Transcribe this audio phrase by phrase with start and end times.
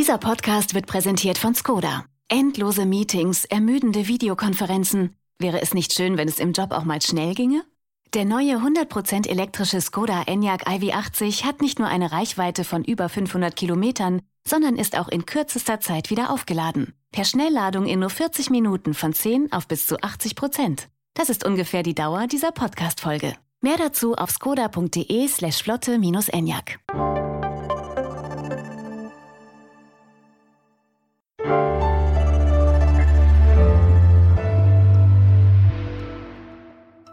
[0.00, 2.06] Dieser Podcast wird präsentiert von Skoda.
[2.26, 5.14] Endlose Meetings, ermüdende Videokonferenzen.
[5.38, 7.66] Wäre es nicht schön, wenn es im Job auch mal schnell ginge?
[8.14, 13.54] Der neue 100% elektrische Skoda Enyaq iV80 hat nicht nur eine Reichweite von über 500
[13.54, 16.94] Kilometern, sondern ist auch in kürzester Zeit wieder aufgeladen.
[17.12, 20.88] Per Schnellladung in nur 40 Minuten von 10 auf bis zu 80 Prozent.
[21.12, 23.34] Das ist ungefähr die Dauer dieser Podcast-Folge.
[23.60, 27.29] Mehr dazu auf skoda.de slash flotte-enyaq.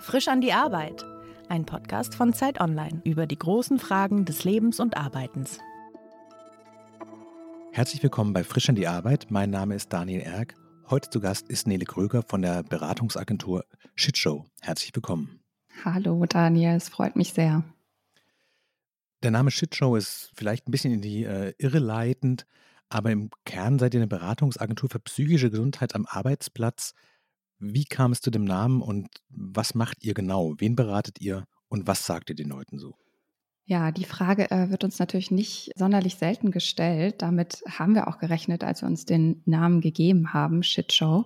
[0.07, 1.05] Frisch an die Arbeit.
[1.49, 5.59] Ein Podcast von Zeit Online über die großen Fragen des Lebens und Arbeitens.
[7.73, 9.25] Herzlich willkommen bei Frisch an die Arbeit.
[9.31, 10.55] Mein Name ist Daniel Erck.
[10.89, 14.45] Heute zu Gast ist Nele Kröger von der Beratungsagentur Shitshow.
[14.61, 15.41] Herzlich willkommen.
[15.83, 17.65] Hallo Daniel, es freut mich sehr.
[19.23, 22.45] Der Name Shitshow ist vielleicht ein bisschen in die äh, Irre leitend,
[22.87, 26.93] aber im Kern seid ihr eine Beratungsagentur für psychische Gesundheit am Arbeitsplatz.
[27.59, 30.53] Wie kam es zu dem Namen und was macht ihr genau?
[30.57, 32.95] Wen beratet ihr und was sagt ihr den Leuten so?
[33.65, 37.21] Ja, die Frage äh, wird uns natürlich nicht sonderlich selten gestellt.
[37.21, 41.25] Damit haben wir auch gerechnet, als wir uns den Namen gegeben haben, Shitshow.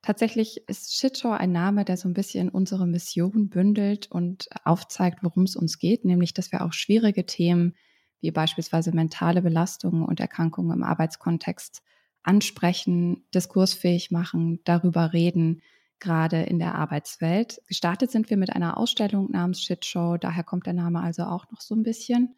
[0.00, 5.42] Tatsächlich ist Shitshow ein Name, der so ein bisschen unsere Mission bündelt und aufzeigt, worum
[5.42, 7.74] es uns geht, nämlich dass wir auch schwierige Themen
[8.20, 11.82] wie beispielsweise mentale Belastungen und Erkrankungen im Arbeitskontext
[12.26, 15.62] ansprechen, diskursfähig machen, darüber reden,
[16.00, 17.60] gerade in der Arbeitswelt.
[17.68, 21.60] Gestartet sind wir mit einer Ausstellung namens Shitshow, daher kommt der Name also auch noch
[21.60, 22.34] so ein bisschen.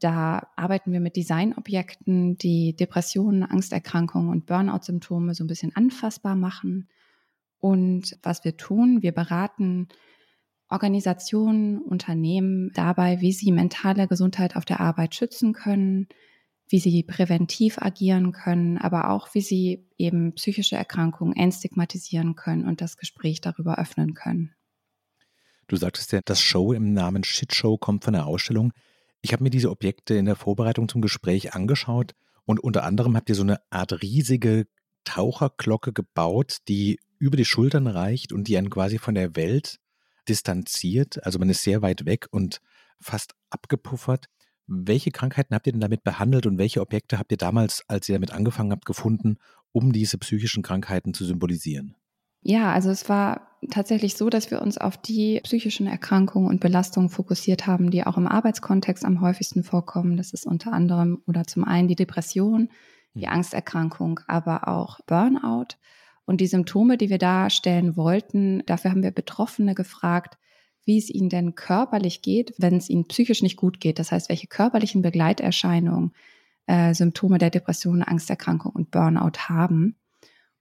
[0.00, 6.88] Da arbeiten wir mit Designobjekten, die Depressionen, Angsterkrankungen und Burnout-Symptome so ein bisschen anfassbar machen.
[7.58, 9.88] Und was wir tun, wir beraten
[10.70, 16.08] Organisationen, Unternehmen dabei, wie sie mentale Gesundheit auf der Arbeit schützen können,
[16.70, 22.80] wie sie präventiv agieren können, aber auch wie sie eben psychische Erkrankungen entstigmatisieren können und
[22.80, 24.54] das Gespräch darüber öffnen können.
[25.66, 28.72] Du sagtest ja, das Show im Namen Shitshow kommt von der Ausstellung.
[29.20, 33.28] Ich habe mir diese Objekte in der Vorbereitung zum Gespräch angeschaut und unter anderem habt
[33.28, 34.66] ihr so eine Art riesige
[35.04, 39.80] Taucherglocke gebaut, die über die Schultern reicht und die einen quasi von der Welt
[40.28, 41.24] distanziert.
[41.24, 42.60] Also man ist sehr weit weg und
[43.00, 44.26] fast abgepuffert.
[44.72, 48.14] Welche Krankheiten habt ihr denn damit behandelt und welche Objekte habt ihr damals, als ihr
[48.14, 49.38] damit angefangen habt, gefunden,
[49.72, 51.96] um diese psychischen Krankheiten zu symbolisieren?
[52.42, 57.10] Ja, also es war tatsächlich so, dass wir uns auf die psychischen Erkrankungen und Belastungen
[57.10, 60.16] fokussiert haben, die auch im Arbeitskontext am häufigsten vorkommen.
[60.16, 62.68] Das ist unter anderem oder zum einen die Depression,
[63.14, 63.32] die hm.
[63.32, 65.74] Angsterkrankung, aber auch Burnout.
[66.26, 70.38] Und die Symptome, die wir darstellen wollten, dafür haben wir Betroffene gefragt,
[70.90, 74.00] wie es ihnen denn körperlich geht, wenn es ihnen psychisch nicht gut geht.
[74.00, 76.12] Das heißt, welche körperlichen Begleiterscheinungen
[76.66, 79.94] äh, Symptome der Depression, Angsterkrankung und Burnout haben.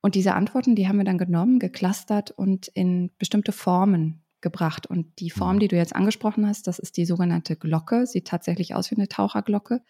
[0.02, 4.86] Und diese Antworten, die haben wir dann genommen, geclustert und in bestimmte Formen gebracht.
[4.86, 5.62] Und die Form, mhm.
[5.62, 8.06] die du jetzt angesprochen hast, das ist die sogenannte Glocke.
[8.06, 9.82] Sieht tatsächlich aus wie eine Taucherglocke.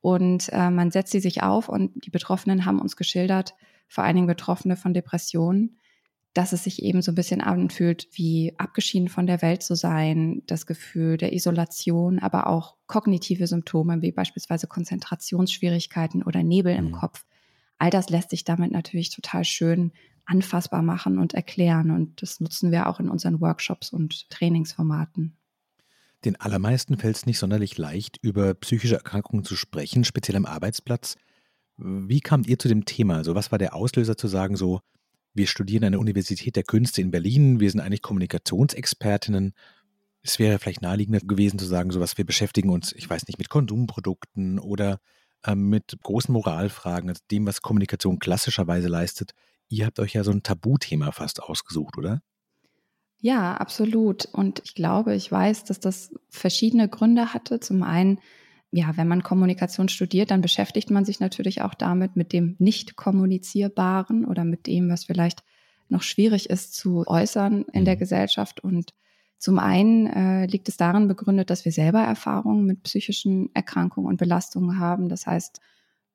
[0.00, 3.54] Und äh, man setzt sie sich auf und die Betroffenen haben uns geschildert,
[3.88, 5.78] vor allen Dingen Betroffene von Depressionen,
[6.34, 10.42] dass es sich eben so ein bisschen anfühlt, wie abgeschieden von der Welt zu sein,
[10.46, 16.86] das Gefühl der Isolation, aber auch kognitive Symptome wie beispielsweise Konzentrationsschwierigkeiten oder Nebel mhm.
[16.86, 17.24] im Kopf.
[17.78, 19.92] All das lässt sich damit natürlich total schön
[20.24, 21.90] anfassbar machen und erklären.
[21.90, 25.36] Und das nutzen wir auch in unseren Workshops und Trainingsformaten.
[26.24, 31.16] Den allermeisten fällt es nicht sonderlich leicht, über psychische Erkrankungen zu sprechen, speziell am Arbeitsplatz.
[31.76, 33.16] Wie kamt ihr zu dem Thema?
[33.16, 34.80] Also was war der Auslöser zu sagen, so,
[35.34, 37.60] wir studieren an der Universität der Künste in Berlin.
[37.60, 39.54] Wir sind eigentlich Kommunikationsexpertinnen.
[40.22, 43.38] Es wäre vielleicht naheliegender gewesen zu sagen, so was wir beschäftigen uns, ich weiß nicht,
[43.38, 45.00] mit Konsumprodukten oder
[45.44, 49.32] ähm, mit großen Moralfragen, also dem, was Kommunikation klassischerweise leistet.
[49.68, 52.22] Ihr habt euch ja so ein Tabuthema fast ausgesucht, oder?
[53.18, 54.26] Ja, absolut.
[54.26, 57.60] Und ich glaube, ich weiß, dass das verschiedene Gründe hatte.
[57.60, 58.18] Zum einen
[58.72, 62.96] ja, wenn man Kommunikation studiert, dann beschäftigt man sich natürlich auch damit, mit dem nicht
[62.96, 65.44] kommunizierbaren oder mit dem, was vielleicht
[65.90, 68.00] noch schwierig ist zu äußern in der mhm.
[68.00, 68.64] Gesellschaft.
[68.64, 68.94] Und
[69.38, 74.16] zum einen äh, liegt es darin begründet, dass wir selber Erfahrungen mit psychischen Erkrankungen und
[74.16, 75.10] Belastungen haben.
[75.10, 75.60] Das heißt,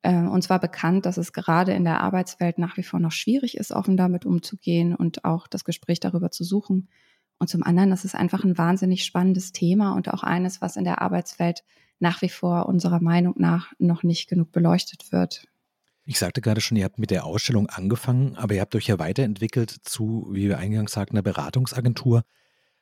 [0.01, 3.55] äh, uns war bekannt, dass es gerade in der Arbeitswelt nach wie vor noch schwierig
[3.55, 6.89] ist, offen damit umzugehen und auch das Gespräch darüber zu suchen.
[7.39, 10.83] Und zum anderen, das ist einfach ein wahnsinnig spannendes Thema und auch eines, was in
[10.83, 11.63] der Arbeitswelt
[11.99, 15.47] nach wie vor unserer Meinung nach noch nicht genug beleuchtet wird.
[16.05, 18.97] Ich sagte gerade schon, ihr habt mit der Ausstellung angefangen, aber ihr habt euch ja
[18.97, 22.23] weiterentwickelt zu, wie wir eingangs sagten, einer Beratungsagentur.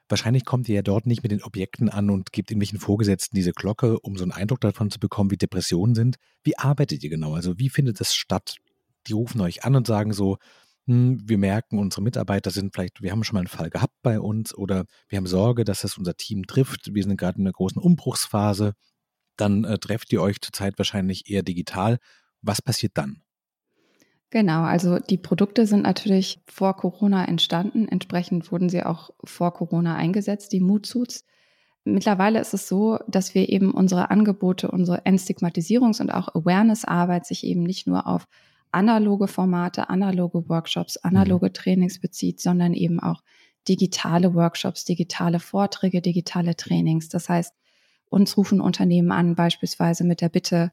[0.08, 3.52] Wahrscheinlich kommt ihr ja dort nicht mit den Objekten an und gebt irgendwelchen Vorgesetzten diese
[3.52, 6.18] Glocke, um so einen Eindruck davon zu bekommen, wie Depressionen sind.
[6.44, 7.34] Wie arbeitet ihr genau?
[7.34, 8.58] Also wie findet das statt?
[9.08, 10.38] Die rufen euch an und sagen so,
[10.88, 14.56] wir merken, unsere Mitarbeiter sind vielleicht, wir haben schon mal einen Fall gehabt bei uns
[14.56, 16.94] oder wir haben Sorge, dass das unser Team trifft.
[16.94, 18.74] Wir sind gerade in einer großen Umbruchsphase.
[19.36, 21.98] Dann äh, trefft ihr euch zurzeit wahrscheinlich eher digital.
[22.42, 23.22] Was passiert dann?
[24.30, 27.88] Genau, also die Produkte sind natürlich vor Corona entstanden.
[27.88, 31.26] Entsprechend wurden sie auch vor Corona eingesetzt, die Mood Suits.
[31.84, 37.44] Mittlerweile ist es so, dass wir eben unsere Angebote, unsere Entstigmatisierungs- und auch Awareness-Arbeit sich
[37.44, 38.28] eben nicht nur auf
[38.72, 41.54] analoge Formate, analoge Workshops, analoge mhm.
[41.54, 43.22] Trainings bezieht, sondern eben auch
[43.68, 47.10] digitale Workshops, digitale Vorträge, digitale Trainings.
[47.10, 47.54] Das heißt,
[48.10, 50.72] uns rufen Unternehmen an, beispielsweise mit der Bitte,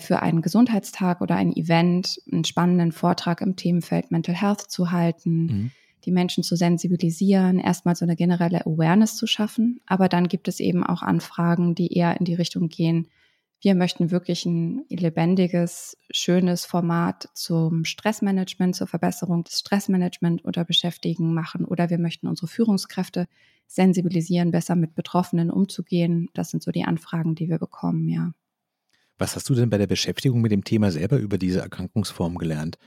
[0.00, 5.46] für einen Gesundheitstag oder ein Event einen spannenden Vortrag im Themenfeld Mental Health zu halten,
[5.46, 5.70] mhm.
[6.04, 9.80] die Menschen zu sensibilisieren, erstmal so eine generelle Awareness zu schaffen.
[9.86, 13.08] Aber dann gibt es eben auch Anfragen, die eher in die Richtung gehen,
[13.62, 21.34] wir möchten wirklich ein lebendiges, schönes Format zum Stressmanagement, zur Verbesserung des Stressmanagements oder Beschäftigen
[21.34, 21.66] machen.
[21.66, 23.26] Oder wir möchten unsere Führungskräfte
[23.66, 26.30] sensibilisieren, besser mit Betroffenen umzugehen.
[26.32, 28.32] Das sind so die Anfragen, die wir bekommen, ja.
[29.18, 32.78] Was hast du denn bei der Beschäftigung mit dem Thema selber über diese Erkrankungsform gelernt?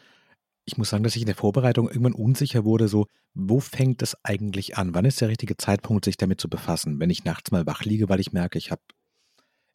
[0.66, 3.06] Ich muss sagen, dass ich in der Vorbereitung irgendwann unsicher wurde, so,
[3.36, 4.96] wo fängt es eigentlich an?
[4.96, 7.00] Wann ist der richtige Zeitpunkt, sich damit zu befassen?
[7.00, 8.82] Wenn ich nachts mal wach liege, weil ich merke, ich habe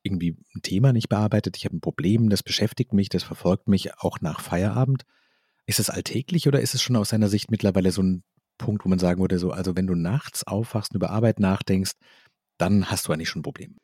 [0.03, 3.99] irgendwie ein Thema nicht bearbeitet, ich habe ein Problem, das beschäftigt mich, das verfolgt mich
[3.99, 5.05] auch nach Feierabend.
[5.67, 8.23] Ist es alltäglich oder ist es schon aus seiner Sicht mittlerweile so ein
[8.57, 11.93] Punkt, wo man sagen würde, so, also wenn du nachts aufwachst und über Arbeit nachdenkst,
[12.59, 13.77] dann hast du eigentlich schon ein Problem?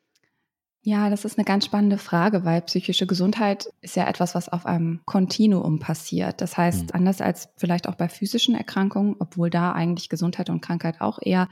[0.87, 4.67] Ja, das ist eine ganz spannende Frage, weil psychische Gesundheit ist ja etwas, was auf
[4.67, 6.43] einem Kontinuum passiert.
[6.43, 6.91] Das heißt, mhm.
[6.93, 11.49] anders als vielleicht auch bei physischen Erkrankungen, obwohl da eigentlich Gesundheit und Krankheit auch eher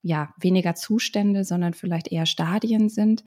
[0.00, 3.24] ja, weniger Zustände, sondern vielleicht eher Stadien sind,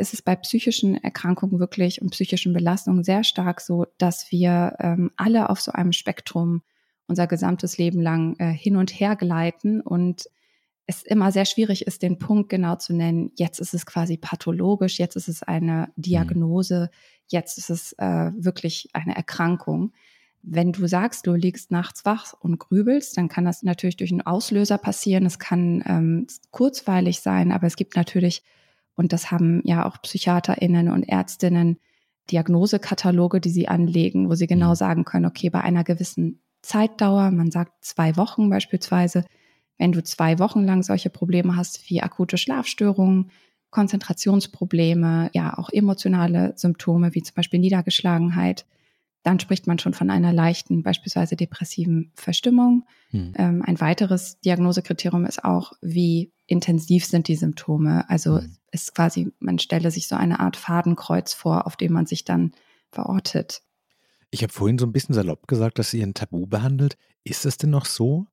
[0.00, 5.10] ist es bei psychischen Erkrankungen wirklich und psychischen Belastungen sehr stark so, dass wir ähm,
[5.16, 6.62] alle auf so einem Spektrum
[7.06, 10.28] unser gesamtes Leben lang äh, hin und her gleiten und
[10.86, 13.30] es immer sehr schwierig ist, den Punkt genau zu nennen.
[13.36, 16.90] Jetzt ist es quasi pathologisch, jetzt ist es eine Diagnose,
[17.28, 19.92] jetzt ist es äh, wirklich eine Erkrankung.
[20.42, 24.22] Wenn du sagst, du liegst nachts wach und grübelst, dann kann das natürlich durch einen
[24.22, 25.26] Auslöser passieren.
[25.26, 28.42] Es kann ähm, kurzweilig sein, aber es gibt natürlich,
[28.96, 31.78] und das haben ja auch PsychiaterInnen und Ärztinnen,
[32.30, 34.76] Diagnosekataloge, die sie anlegen, wo sie genau mhm.
[34.76, 39.24] sagen können, okay, bei einer gewissen Zeitdauer, man sagt zwei Wochen beispielsweise,
[39.78, 43.30] wenn du zwei Wochen lang solche Probleme hast wie akute Schlafstörungen,
[43.70, 48.66] Konzentrationsprobleme, ja auch emotionale Symptome wie zum Beispiel Niedergeschlagenheit,
[49.22, 52.86] dann spricht man schon von einer leichten, beispielsweise depressiven Verstimmung.
[53.10, 53.34] Hm.
[53.36, 58.08] Ähm, ein weiteres Diagnosekriterium ist auch, wie intensiv sind die Symptome.
[58.08, 58.56] Also hm.
[58.70, 62.52] ist quasi, man stelle sich so eine Art Fadenkreuz vor, auf dem man sich dann
[62.90, 63.62] verortet.
[64.30, 66.96] Ich habe vorhin so ein bisschen salopp gesagt, dass ihr ein Tabu behandelt.
[67.24, 68.26] Ist es denn noch so?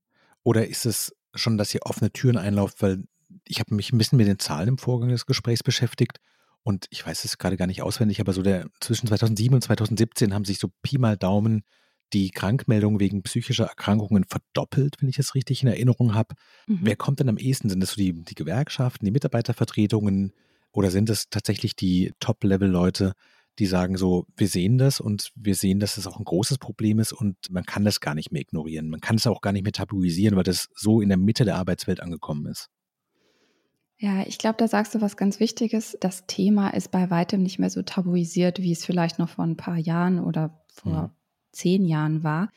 [0.44, 3.04] Oder ist es schon, dass ihr offene Türen einlauft, weil
[3.46, 6.20] ich habe mich ein bisschen mit den Zahlen im Vorgang des Gesprächs beschäftigt
[6.68, 10.34] und ich weiß es gerade gar nicht auswendig, aber so der zwischen 2007 und 2017
[10.34, 11.64] haben sich so Pi mal Daumen
[12.12, 16.36] die Krankmeldungen wegen psychischer Erkrankungen verdoppelt, wenn ich es richtig in Erinnerung habe.
[16.68, 16.80] Mhm.
[16.82, 17.70] Wer kommt denn am ehesten?
[17.70, 20.34] Sind das so die, die Gewerkschaften, die Mitarbeitervertretungen
[20.74, 23.14] oder sind es tatsächlich die Top-Level-Leute,
[23.60, 26.58] die sagen so, wir sehen das und wir sehen, dass es das auch ein großes
[26.58, 28.90] Problem ist und man kann das gar nicht mehr ignorieren.
[28.90, 31.56] Man kann es auch gar nicht mehr tabuisieren, weil das so in der Mitte der
[31.56, 32.68] Arbeitswelt angekommen ist.
[34.00, 35.98] Ja, ich glaube, da sagst du was ganz Wichtiges.
[36.00, 39.58] Das Thema ist bei weitem nicht mehr so tabuisiert, wie es vielleicht noch vor ein
[39.58, 41.12] paar Jahren oder vor ja.
[41.52, 42.50] zehn Jahren war.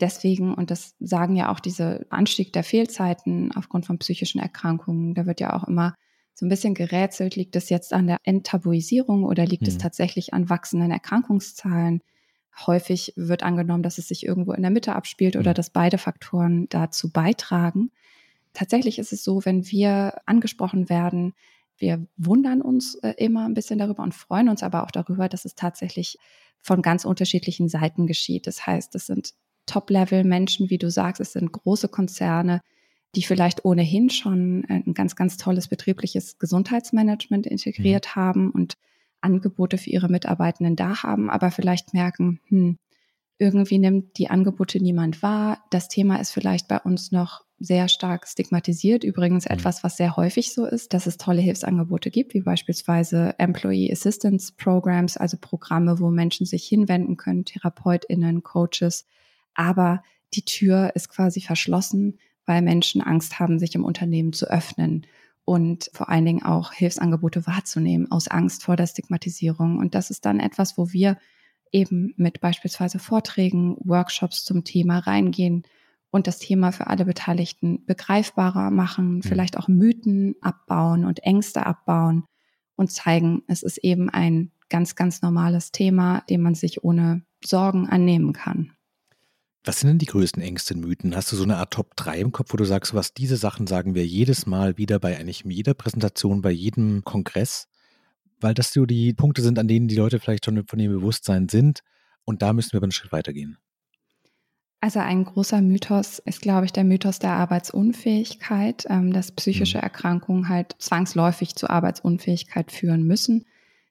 [0.00, 5.26] Deswegen, und das sagen ja auch diese Anstieg der Fehlzeiten aufgrund von psychischen Erkrankungen, da
[5.26, 5.94] wird ja auch immer
[6.34, 9.68] so ein bisschen gerätselt, liegt es jetzt an der Enttabuisierung oder liegt mhm.
[9.68, 12.00] es tatsächlich an wachsenden Erkrankungszahlen?
[12.66, 15.54] Häufig wird angenommen, dass es sich irgendwo in der Mitte abspielt oder mhm.
[15.54, 17.92] dass beide Faktoren dazu beitragen.
[18.52, 21.34] Tatsächlich ist es so, wenn wir angesprochen werden,
[21.78, 25.44] wir wundern uns äh, immer ein bisschen darüber und freuen uns aber auch darüber, dass
[25.44, 26.18] es tatsächlich
[26.60, 28.46] von ganz unterschiedlichen Seiten geschieht.
[28.46, 29.32] Das heißt, es sind
[29.66, 32.60] Top-Level-Menschen, wie du sagst, es sind große Konzerne,
[33.14, 38.20] die vielleicht ohnehin schon ein ganz, ganz tolles betriebliches Gesundheitsmanagement integriert mhm.
[38.20, 38.74] haben und
[39.20, 42.78] Angebote für ihre Mitarbeitenden da haben, aber vielleicht merken, hm,
[43.38, 45.64] irgendwie nimmt die Angebote niemand wahr.
[45.70, 49.04] Das Thema ist vielleicht bei uns noch sehr stark stigmatisiert.
[49.04, 49.52] Übrigens mhm.
[49.52, 54.52] etwas, was sehr häufig so ist, dass es tolle Hilfsangebote gibt, wie beispielsweise Employee Assistance
[54.56, 59.06] Programs, also Programme, wo Menschen sich hinwenden können, TherapeutInnen, Coaches.
[59.54, 60.02] Aber
[60.34, 62.18] die Tür ist quasi verschlossen
[62.50, 65.06] weil Menschen Angst haben, sich im Unternehmen zu öffnen
[65.44, 69.78] und vor allen Dingen auch Hilfsangebote wahrzunehmen aus Angst vor der Stigmatisierung.
[69.78, 71.16] Und das ist dann etwas, wo wir
[71.70, 75.62] eben mit beispielsweise Vorträgen, Workshops zum Thema reingehen
[76.10, 79.22] und das Thema für alle Beteiligten begreifbarer machen, mhm.
[79.22, 82.24] vielleicht auch Mythen abbauen und Ängste abbauen
[82.76, 87.88] und zeigen, es ist eben ein ganz, ganz normales Thema, dem man sich ohne Sorgen
[87.88, 88.72] annehmen kann.
[89.62, 91.14] Was sind denn die größten Ängste, Mythen?
[91.14, 93.66] Hast du so eine Art Top 3 im Kopf, wo du sagst, was diese Sachen
[93.66, 97.68] sagen wir jedes Mal wieder bei eigentlich jeder Präsentation, bei jedem Kongress?
[98.40, 101.50] Weil das so die Punkte sind, an denen die Leute vielleicht schon von ihrem Bewusstsein
[101.50, 101.80] sind.
[102.24, 103.58] Und da müssen wir aber einen Schritt weitergehen.
[104.82, 109.84] Also ein großer Mythos ist, glaube ich, der Mythos der Arbeitsunfähigkeit, ähm, dass psychische mhm.
[109.84, 113.44] Erkrankungen halt zwangsläufig zu Arbeitsunfähigkeit führen müssen.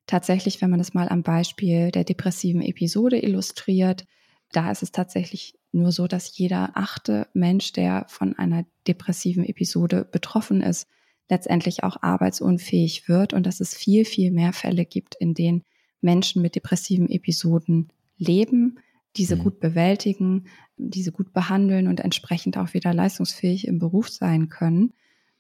[0.08, 4.08] Tatsächlich, wenn man das mal am Beispiel der depressiven Episode illustriert,
[4.52, 10.08] da ist es tatsächlich nur so, dass jeder achte Mensch, der von einer depressiven Episode
[10.12, 10.88] betroffen ist,
[11.30, 15.64] letztendlich auch arbeitsunfähig wird und dass es viel, viel mehr Fälle gibt, in denen
[16.02, 18.80] Menschen mit depressiven Episoden leben,
[19.16, 19.44] diese mhm.
[19.44, 20.48] gut bewältigen,
[20.78, 24.94] diese gut behandeln und entsprechend auch wieder leistungsfähig im Beruf sein können.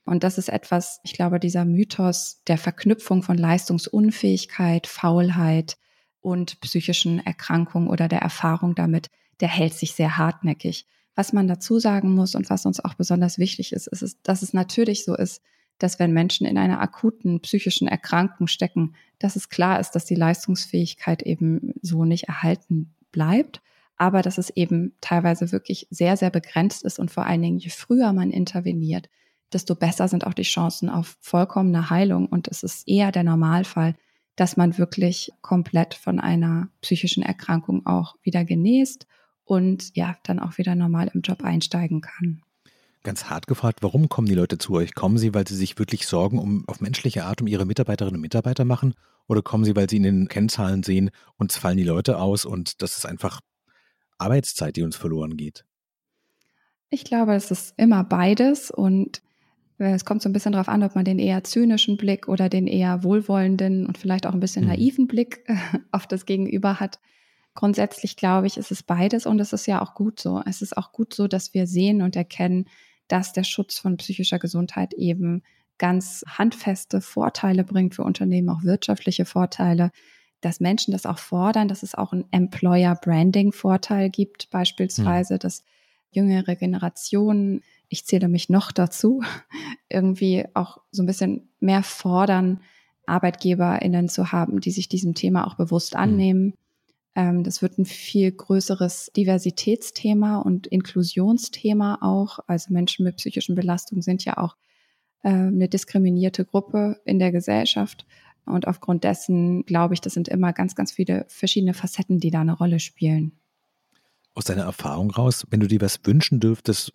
[0.05, 5.77] Und das ist etwas, ich glaube, dieser Mythos der Verknüpfung von Leistungsunfähigkeit, Faulheit
[6.19, 9.09] und psychischen Erkrankungen oder der Erfahrung damit,
[9.39, 10.87] der hält sich sehr hartnäckig.
[11.15, 14.53] Was man dazu sagen muss und was uns auch besonders wichtig ist, ist, dass es
[14.53, 15.41] natürlich so ist,
[15.77, 20.15] dass wenn Menschen in einer akuten psychischen Erkrankung stecken, dass es klar ist, dass die
[20.15, 23.61] Leistungsfähigkeit eben so nicht erhalten bleibt,
[23.97, 27.69] aber dass es eben teilweise wirklich sehr, sehr begrenzt ist und vor allen Dingen, je
[27.69, 29.09] früher man interveniert,
[29.51, 33.95] desto besser sind auch die Chancen auf vollkommene Heilung und es ist eher der Normalfall,
[34.35, 39.05] dass man wirklich komplett von einer psychischen Erkrankung auch wieder genäst
[39.43, 42.41] und ja, dann auch wieder normal im Job einsteigen kann.
[43.03, 44.93] Ganz hart gefragt, warum kommen die Leute zu euch?
[44.93, 48.21] Kommen sie, weil sie sich wirklich Sorgen um auf menschliche Art um ihre Mitarbeiterinnen und
[48.21, 48.93] Mitarbeiter machen?
[49.29, 52.81] Oder kommen sie, weil sie in den Kennzahlen sehen, uns fallen die Leute aus und
[52.81, 53.41] das ist einfach
[54.17, 55.65] Arbeitszeit, die uns verloren geht?
[56.89, 59.21] Ich glaube, es ist immer beides und
[59.77, 62.49] äh, es kommt so ein bisschen darauf an, ob man den eher zynischen Blick oder
[62.49, 64.71] den eher wohlwollenden und vielleicht auch ein bisschen mhm.
[64.71, 65.55] naiven Blick äh,
[65.91, 66.99] auf das Gegenüber hat.
[67.53, 70.41] Grundsätzlich glaube ich, ist es beides und es ist ja auch gut so.
[70.47, 72.65] Es ist auch gut so, dass wir sehen und erkennen,
[73.07, 75.43] dass der Schutz von psychischer Gesundheit eben
[75.79, 79.91] ganz handfeste Vorteile bringt für Unternehmen, auch wirtschaftliche Vorteile,
[80.41, 85.39] dass Menschen das auch fordern, dass es auch einen Employer-Branding-Vorteil gibt, beispielsweise, mhm.
[85.39, 85.63] dass
[86.11, 89.21] jüngere Generationen, ich zähle mich noch dazu,
[89.89, 92.61] irgendwie auch so ein bisschen mehr fordern,
[93.05, 95.99] ArbeitgeberInnen zu haben, die sich diesem Thema auch bewusst hm.
[95.99, 96.53] annehmen.
[97.15, 97.43] Mhm.
[97.43, 102.39] das wird ein viel größeres Diversitätsthema und Inklusionsthema auch.
[102.45, 104.55] Also Menschen mit psychischen Belastungen sind ja auch
[105.23, 108.05] äh, eine diskriminierte Gruppe in der Gesellschaft.
[108.45, 112.41] Und aufgrund dessen glaube ich, das sind immer ganz, ganz viele verschiedene Facetten, die da
[112.41, 113.33] eine Rolle spielen.
[114.33, 116.93] Aus deiner Erfahrung raus, wenn du dir was wünschen dürftest,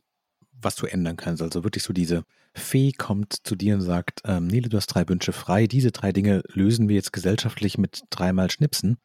[0.52, 4.46] was du ändern kannst, also wirklich so diese Fee kommt zu dir und sagt, ähm,
[4.46, 8.50] Nele, du hast drei Wünsche frei, diese drei Dinge lösen wir jetzt gesellschaftlich mit dreimal
[8.50, 8.96] Schnipsen.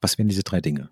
[0.00, 0.90] Was wären diese drei Dinge?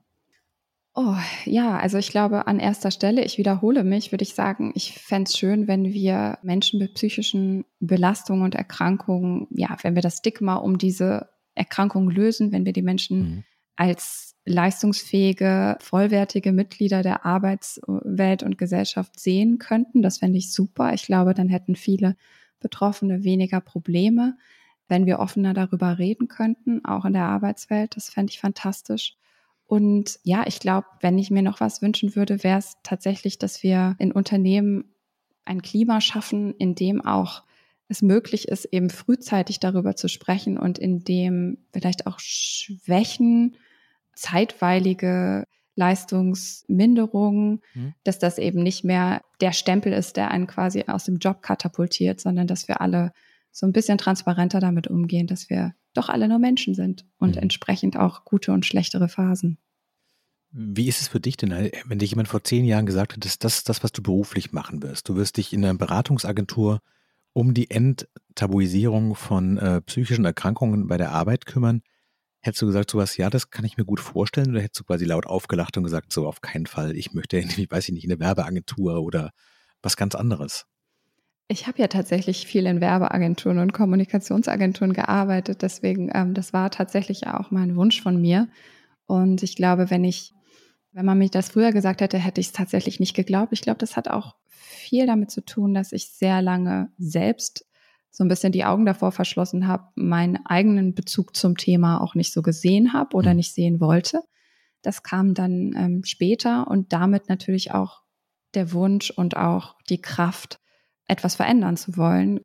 [0.96, 4.92] Oh, ja, also ich glaube, an erster Stelle, ich wiederhole mich, würde ich sagen, ich
[4.92, 10.18] fände es schön, wenn wir Menschen mit psychischen Belastungen und Erkrankungen, ja, wenn wir das
[10.18, 13.44] Stigma um diese Erkrankung lösen, wenn wir die Menschen mhm.
[13.74, 20.00] als leistungsfähige, vollwertige Mitglieder der Arbeitswelt und Gesellschaft sehen könnten.
[20.00, 20.92] Das fände ich super.
[20.94, 22.16] Ich glaube, dann hätten viele
[22.60, 24.36] Betroffene weniger Probleme,
[24.86, 27.96] wenn wir offener darüber reden könnten, auch in der Arbeitswelt.
[27.96, 29.16] Das fände ich fantastisch.
[29.66, 33.62] Und ja, ich glaube, wenn ich mir noch was wünschen würde, wäre es tatsächlich, dass
[33.62, 34.94] wir in Unternehmen
[35.44, 37.42] ein Klima schaffen, in dem auch
[37.88, 43.56] es möglich ist, eben frühzeitig darüber zu sprechen und in dem vielleicht auch Schwächen,
[44.14, 45.44] zeitweilige
[45.76, 47.94] Leistungsminderungen, mhm.
[48.04, 52.20] dass das eben nicht mehr der Stempel ist, der einen quasi aus dem Job katapultiert,
[52.20, 53.12] sondern dass wir alle
[53.50, 57.42] so ein bisschen transparenter damit umgehen, dass wir doch alle nur Menschen sind und mhm.
[57.42, 59.58] entsprechend auch gute und schlechtere Phasen.
[60.56, 61.50] Wie ist es für dich denn,
[61.86, 64.52] wenn dir jemand vor zehn Jahren gesagt hat, dass das ist das, was du beruflich
[64.52, 65.08] machen wirst?
[65.08, 66.80] Du wirst dich in einer Beratungsagentur
[67.32, 71.82] um die Enttabuisierung von äh, psychischen Erkrankungen bei der Arbeit kümmern.
[72.40, 75.04] Hättest du gesagt, sowas, ja, das kann ich mir gut vorstellen, oder hättest du quasi
[75.04, 78.12] laut aufgelacht und gesagt, so auf keinen Fall, ich möchte irgendwie, weiß ich nicht, in
[78.12, 79.32] eine Werbeagentur oder
[79.82, 80.66] was ganz anderes?
[81.48, 87.26] Ich habe ja tatsächlich viel in Werbeagenturen und Kommunikationsagenturen gearbeitet, deswegen, ähm, das war tatsächlich
[87.26, 88.48] auch mein Wunsch von mir.
[89.06, 90.32] Und ich glaube, wenn ich
[90.96, 93.52] Wenn man mir das früher gesagt hätte, hätte ich es tatsächlich nicht geglaubt.
[93.52, 97.66] Ich glaube, das hat auch viel damit zu tun, dass ich sehr lange selbst
[98.12, 102.32] so ein bisschen die Augen davor verschlossen habe, meinen eigenen Bezug zum Thema auch nicht
[102.32, 103.38] so gesehen habe oder mhm.
[103.38, 104.22] nicht sehen wollte.
[104.82, 108.02] Das kam dann ähm, später und damit natürlich auch
[108.54, 110.60] der Wunsch und auch die Kraft,
[111.06, 112.40] etwas verändern zu wollen.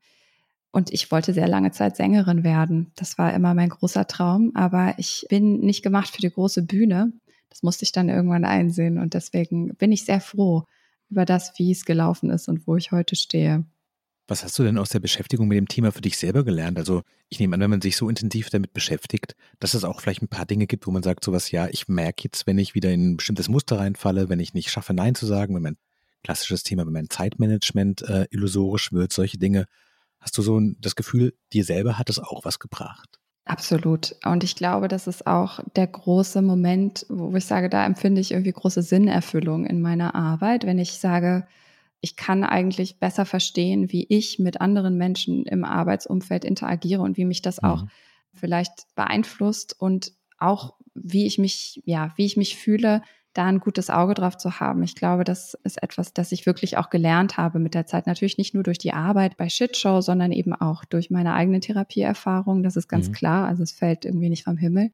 [0.72, 2.92] Und ich wollte sehr lange Zeit Sängerin werden.
[2.96, 7.12] Das war immer mein großer Traum, aber ich bin nicht gemacht für die große Bühne.
[7.50, 10.66] Das musste ich dann irgendwann einsehen und deswegen bin ich sehr froh
[11.10, 13.66] über das, wie es gelaufen ist und wo ich heute stehe.
[14.28, 16.78] Was hast du denn aus der Beschäftigung mit dem Thema für dich selber gelernt?
[16.78, 20.22] Also ich nehme an, wenn man sich so intensiv damit beschäftigt, dass es auch vielleicht
[20.22, 22.92] ein paar Dinge gibt, wo man sagt sowas, ja, ich merke jetzt, wenn ich wieder
[22.92, 25.78] in ein bestimmtes Muster reinfalle, wenn ich nicht schaffe, Nein zu sagen, wenn mein
[26.24, 29.66] klassisches Thema, wenn mein Zeitmanagement äh, illusorisch wird, solche Dinge.
[30.20, 33.20] Hast du so das Gefühl, dir selber hat es auch was gebracht?
[33.46, 34.16] Absolut.
[34.26, 38.32] Und ich glaube, das ist auch der große Moment, wo ich sage, da empfinde ich
[38.32, 41.48] irgendwie große Sinnerfüllung in meiner Arbeit, wenn ich sage,
[42.02, 47.26] ich kann eigentlich besser verstehen, wie ich mit anderen Menschen im Arbeitsumfeld interagiere und wie
[47.26, 47.90] mich das auch mhm.
[48.34, 53.02] vielleicht beeinflusst und auch wie ich mich, ja, wie ich mich fühle,
[53.40, 54.84] da ein gutes Auge drauf zu haben.
[54.84, 58.06] Ich glaube, das ist etwas, das ich wirklich auch gelernt habe mit der Zeit.
[58.06, 62.64] Natürlich nicht nur durch die Arbeit bei Shitshow, sondern eben auch durch meine eigene Therapieerfahrung.
[62.64, 63.14] Das ist ganz mhm.
[63.14, 63.48] klar.
[63.48, 64.92] Also es fällt irgendwie nicht vom Himmel.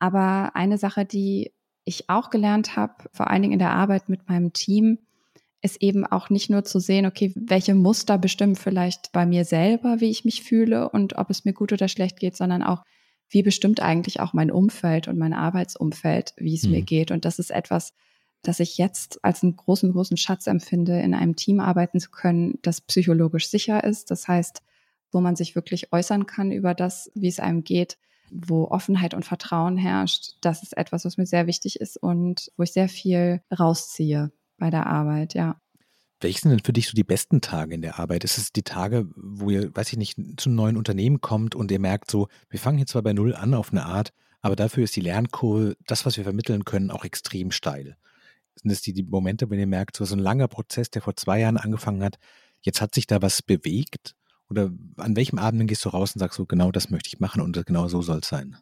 [0.00, 1.52] Aber eine Sache, die
[1.84, 4.98] ich auch gelernt habe, vor allen Dingen in der Arbeit mit meinem Team,
[5.62, 10.00] ist eben auch nicht nur zu sehen, okay, welche Muster bestimmen vielleicht bei mir selber,
[10.00, 12.82] wie ich mich fühle und ob es mir gut oder schlecht geht, sondern auch,
[13.28, 16.70] wie bestimmt eigentlich auch mein Umfeld und mein Arbeitsumfeld, wie es mhm.
[16.72, 17.10] mir geht.
[17.10, 17.92] Und das ist etwas,
[18.42, 22.58] das ich jetzt als einen großen, großen Schatz empfinde, in einem Team arbeiten zu können,
[22.62, 24.10] das psychologisch sicher ist.
[24.10, 24.62] Das heißt,
[25.10, 27.98] wo man sich wirklich äußern kann über das, wie es einem geht,
[28.30, 30.34] wo Offenheit und Vertrauen herrscht.
[30.40, 34.70] Das ist etwas, was mir sehr wichtig ist und wo ich sehr viel rausziehe bei
[34.70, 35.60] der Arbeit, ja.
[36.20, 38.24] Welche sind denn für dich so die besten Tage in der Arbeit?
[38.24, 41.70] Ist es die Tage, wo ihr, weiß ich nicht, zu einem neuen Unternehmen kommt und
[41.70, 44.84] ihr merkt so, wir fangen hier zwar bei Null an auf eine Art, aber dafür
[44.84, 47.96] ist die Lernkurve, das, was wir vermitteln können, auch extrem steil.
[48.54, 51.16] Sind es die, die Momente, wenn ihr merkt, so, so ein langer Prozess, der vor
[51.16, 52.16] zwei Jahren angefangen hat,
[52.62, 54.14] jetzt hat sich da was bewegt?
[54.48, 57.42] Oder an welchem Abend gehst du raus und sagst so, genau das möchte ich machen
[57.42, 58.56] und genau so soll es sein?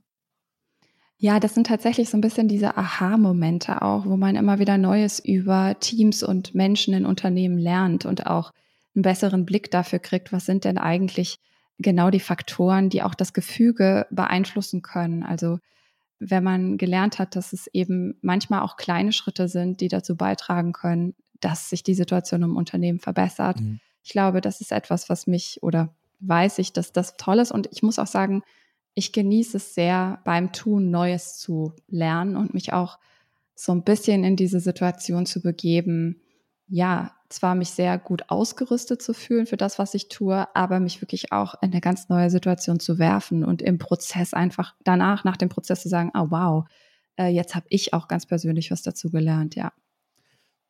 [1.25, 5.21] Ja, das sind tatsächlich so ein bisschen diese Aha-Momente auch, wo man immer wieder Neues
[5.21, 8.53] über Teams und Menschen in Unternehmen lernt und auch
[8.95, 11.39] einen besseren Blick dafür kriegt, was sind denn eigentlich
[11.79, 15.23] genau die Faktoren, die auch das Gefüge beeinflussen können.
[15.23, 15.61] Also
[16.19, 20.75] wenn man gelernt hat, dass es eben manchmal auch kleine Schritte sind, die dazu beitragen
[20.75, 23.61] können, dass sich die Situation im Unternehmen verbessert.
[23.61, 23.81] Mhm.
[24.03, 25.89] Ich glaube, das ist etwas, was mich oder
[26.21, 27.51] weiß ich, dass das toll ist.
[27.51, 28.43] Und ich muss auch sagen,
[28.95, 32.99] ich genieße es sehr, beim Tun Neues zu lernen und mich auch
[33.55, 36.21] so ein bisschen in diese Situation zu begeben.
[36.67, 41.03] Ja, zwar mich sehr gut ausgerüstet zu fühlen für das, was ich tue, aber mich
[41.03, 45.37] wirklich auch in eine ganz neue Situation zu werfen und im Prozess einfach danach, nach
[45.37, 46.65] dem Prozess zu sagen, oh wow,
[47.17, 49.73] äh, jetzt habe ich auch ganz persönlich was dazu gelernt, ja.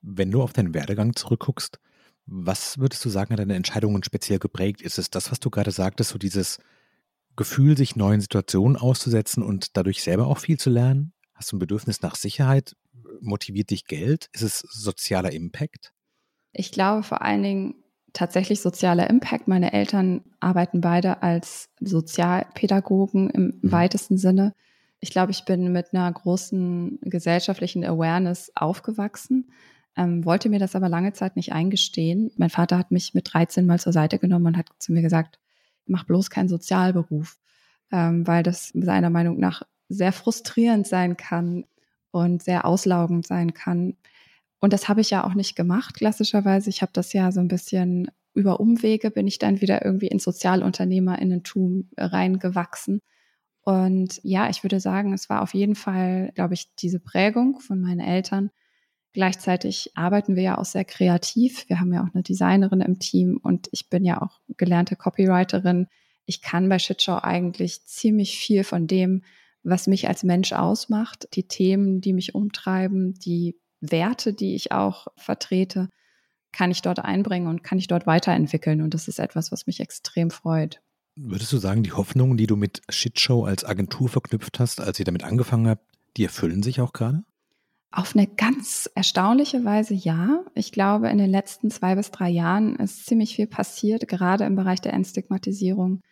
[0.01, 1.79] Wenn du auf deinen Werdegang zurückguckst,
[2.27, 4.81] was würdest du sagen, hat deine Entscheidungen speziell geprägt?
[4.83, 6.59] Ist es das, was du gerade sagtest, so dieses
[7.37, 11.13] Gefühl, sich neuen Situationen auszusetzen und dadurch selber auch viel zu lernen?
[11.35, 12.77] Hast du ein Bedürfnis nach Sicherheit?
[13.21, 14.29] Motiviert dich Geld?
[14.33, 15.93] Ist es sozialer Impact?
[16.53, 17.75] Ich glaube vor allen Dingen
[18.13, 19.49] tatsächlich sozialer Impact.
[19.49, 23.73] Meine Eltern arbeiten beide als Sozialpädagogen im mhm.
[23.73, 24.55] weitesten Sinne.
[25.01, 29.51] Ich glaube, ich bin mit einer großen gesellschaftlichen Awareness aufgewachsen,
[29.97, 32.31] ähm, wollte mir das aber lange Zeit nicht eingestehen.
[32.37, 35.39] Mein Vater hat mich mit 13 mal zur Seite genommen und hat zu mir gesagt,
[35.87, 37.39] mach bloß keinen Sozialberuf,
[37.93, 41.65] ähm, weil das seiner Meinung nach sehr frustrierend sein kann
[42.11, 43.97] und sehr auslaugend sein kann.
[44.61, 46.71] Und das habe ich ja auch nicht gemacht, klassischerweise.
[46.71, 50.25] Ich habe das ja so ein bisschen über Umwege bin ich dann wieder irgendwie ins
[50.25, 53.01] Sozialunternehmerinnentum reingewachsen.
[53.63, 57.81] Und ja, ich würde sagen, es war auf jeden Fall, glaube ich, diese Prägung von
[57.81, 58.51] meinen Eltern,
[59.15, 61.69] Gleichzeitig arbeiten wir ja auch sehr kreativ.
[61.69, 65.87] Wir haben ja auch eine Designerin im Team und ich bin ja auch gelernte Copywriterin.
[66.27, 69.23] Ich kann bei Shitshow eigentlich ziemlich viel von dem,
[69.63, 75.07] was mich als Mensch ausmacht, die Themen, die mich umtreiben, die Werte, die ich auch
[75.17, 75.91] vertrete,
[76.51, 78.83] kann ich dort einbringen und kann ich dort weiterentwickeln.
[78.83, 80.81] Und das ist etwas, was mich extrem freut.
[81.15, 85.05] Würdest du sagen, die Hoffnungen, die du mit Shitshow als Agentur verknüpft hast, als ihr
[85.05, 87.23] damit angefangen habt, die erfüllen sich auch gerade?
[87.97, 90.45] Auf eine ganz erstaunliche Weise ja.
[90.55, 94.57] Ich glaube, in den letzten zwei bis drei Jahren ist ziemlich viel passiert, gerade im
[94.57, 96.03] Bereich der Entstigmatisierung.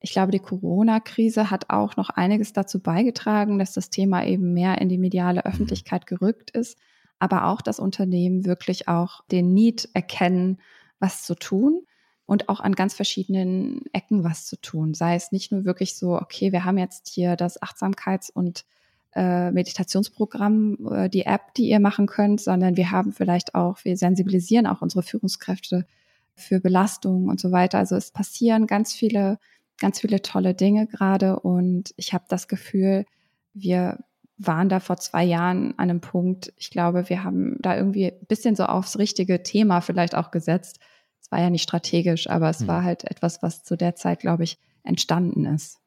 [0.00, 4.82] Ich glaube, die Corona-Krise hat auch noch einiges dazu beigetragen, dass das Thema eben mehr
[4.82, 6.78] in die mediale Öffentlichkeit gerückt ist.
[7.20, 10.58] aber auch das Unternehmen wirklich auch den Need erkennen,
[10.98, 11.82] was zu tun
[12.26, 14.94] und auch an ganz verschiedenen Ecken was zu tun.
[14.94, 18.64] Sei es nicht nur wirklich so, okay, wir haben jetzt hier das Achtsamkeits- und
[19.14, 23.96] äh, Meditationsprogramm, äh, die App, die ihr machen könnt, sondern wir haben vielleicht auch, wir
[23.96, 25.86] sensibilisieren auch unsere Führungskräfte
[26.34, 27.78] für Belastungen und so weiter.
[27.78, 29.38] Also es passieren ganz viele,
[29.78, 33.04] ganz viele tolle Dinge gerade und ich habe das Gefühl,
[33.52, 33.98] wir
[34.38, 38.26] waren da vor zwei Jahren an einem Punkt, ich glaube, wir haben da irgendwie ein
[38.26, 40.78] bisschen so aufs richtige Thema vielleicht auch gesetzt.
[41.20, 42.68] Es war ja nicht strategisch, aber es hm.
[42.68, 45.78] war halt etwas, was zu der Zeit, glaube ich, entstanden ist.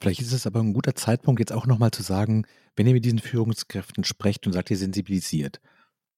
[0.00, 3.04] Vielleicht ist es aber ein guter Zeitpunkt, jetzt auch nochmal zu sagen, wenn ihr mit
[3.04, 5.60] diesen Führungskräften sprecht und sagt, ihr sensibilisiert,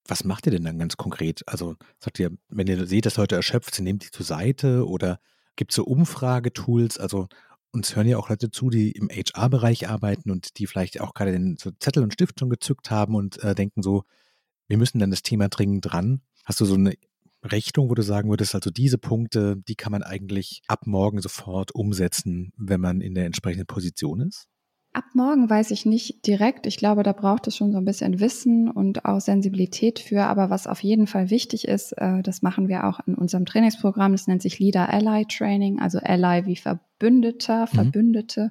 [0.07, 1.43] was macht ihr denn dann ganz konkret?
[1.47, 5.21] Also sagt ihr, wenn ihr seht, dass Leute erschöpft sind, nehmt die zur Seite oder
[5.55, 6.99] gibt es so Umfragetools?
[6.99, 7.29] Also
[7.71, 11.33] uns hören ja auch Leute zu, die im HR-Bereich arbeiten und die vielleicht auch gerade
[11.33, 14.05] den so Zettel und Stift schon gezückt haben und äh, denken so,
[14.67, 16.23] wir müssen dann das Thema dringend dran.
[16.45, 16.95] Hast du so eine
[17.45, 21.75] Richtung, wo du sagen würdest, also diese Punkte, die kann man eigentlich ab morgen sofort
[21.75, 24.47] umsetzen, wenn man in der entsprechenden Position ist?
[24.93, 26.67] Ab morgen weiß ich nicht direkt.
[26.67, 30.25] Ich glaube, da braucht es schon so ein bisschen Wissen und auch Sensibilität für.
[30.25, 34.13] Aber was auf jeden Fall wichtig ist, äh, das machen wir auch in unserem Trainingsprogramm.
[34.13, 37.67] Das nennt sich Leader Ally Training, also Ally wie Verbündeter.
[37.67, 38.45] Verbündete.
[38.45, 38.51] Mhm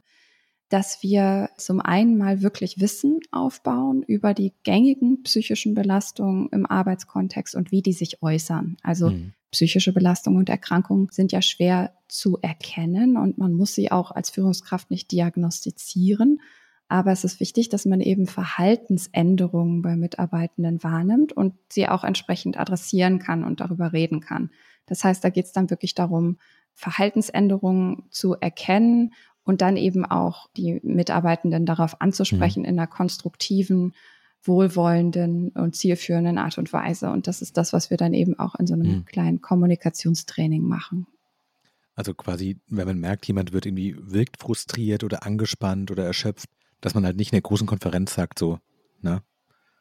[0.70, 7.56] dass wir zum einen mal wirklich Wissen aufbauen über die gängigen psychischen Belastungen im Arbeitskontext
[7.56, 8.78] und wie die sich äußern.
[8.84, 9.34] Also mhm.
[9.52, 14.30] psychische Belastungen und Erkrankungen sind ja schwer zu erkennen und man muss sie auch als
[14.30, 16.42] Führungskraft nicht diagnostizieren.
[16.90, 22.58] Aber es ist wichtig, dass man eben Verhaltensänderungen bei Mitarbeitenden wahrnimmt und sie auch entsprechend
[22.58, 24.52] adressieren kann und darüber reden kann.
[24.86, 26.38] Das heißt, da geht es dann wirklich darum,
[26.74, 29.14] Verhaltensänderungen zu erkennen
[29.48, 32.66] und dann eben auch die Mitarbeitenden darauf anzusprechen mhm.
[32.66, 33.96] in einer konstruktiven,
[34.44, 37.10] wohlwollenden und zielführenden Art und Weise.
[37.10, 39.06] Und das ist das, was wir dann eben auch in so einem mhm.
[39.06, 41.08] kleinen Kommunikationstraining machen.
[41.96, 46.50] Also quasi, wenn man merkt, jemand wird irgendwie wirkt frustriert oder angespannt oder erschöpft,
[46.82, 48.60] dass man halt nicht in der großen Konferenz sagt, so,
[49.02, 49.22] ne?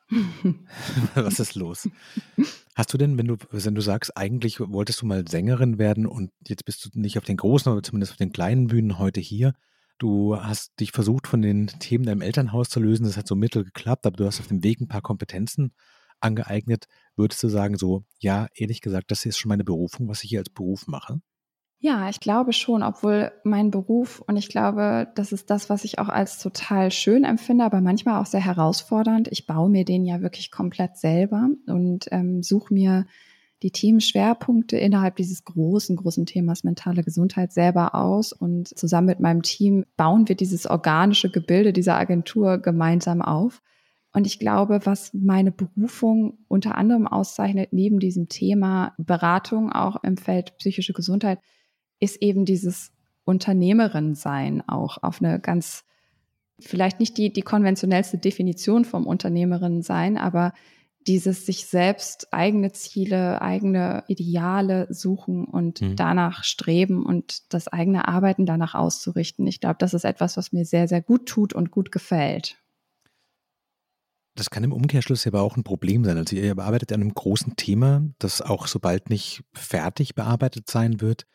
[1.15, 1.89] Was ist los?
[2.75, 6.31] Hast du denn, wenn du, wenn du sagst, eigentlich wolltest du mal Sängerin werden und
[6.47, 9.55] jetzt bist du nicht auf den großen, aber zumindest auf den kleinen Bühnen heute hier.
[9.99, 13.05] Du hast dich versucht, von den Themen deinem Elternhaus zu lösen.
[13.05, 15.73] Das hat so mittel geklappt, aber du hast auf dem Weg ein paar Kompetenzen
[16.21, 16.87] angeeignet.
[17.17, 20.41] Würdest du sagen, so, ja, ehrlich gesagt, das ist schon meine Berufung, was ich hier
[20.41, 21.21] als Beruf mache?
[21.79, 25.99] Ja, ich glaube schon, obwohl mein Beruf und ich glaube, das ist das, was ich
[25.99, 29.29] auch als total schön empfinde, aber manchmal auch sehr herausfordernd.
[29.31, 33.07] Ich baue mir den ja wirklich komplett selber und ähm, suche mir
[33.63, 39.43] die Themenschwerpunkte innerhalb dieses großen, großen Themas mentale Gesundheit selber aus und zusammen mit meinem
[39.43, 43.63] Team bauen wir dieses organische Gebilde dieser Agentur gemeinsam auf.
[44.13, 50.17] Und ich glaube, was meine Berufung unter anderem auszeichnet, neben diesem Thema Beratung auch im
[50.17, 51.39] Feld psychische Gesundheit,
[52.01, 52.93] ist eben dieses
[53.25, 55.85] Unternehmerin sein auch auf eine ganz,
[56.61, 60.53] vielleicht nicht die, die konventionellste Definition vom Unternehmerin sein, aber
[61.07, 65.97] dieses sich selbst eigene Ziele, eigene Ideale suchen und mhm.
[65.97, 69.47] danach streben und das eigene Arbeiten danach auszurichten.
[69.47, 72.57] Ich glaube, das ist etwas, was mir sehr, sehr gut tut und gut gefällt.
[74.35, 76.19] Das kann im Umkehrschluss aber auch ein Problem sein.
[76.19, 81.27] Also ihr bearbeitet an einem großen Thema, das auch sobald nicht fertig bearbeitet sein wird,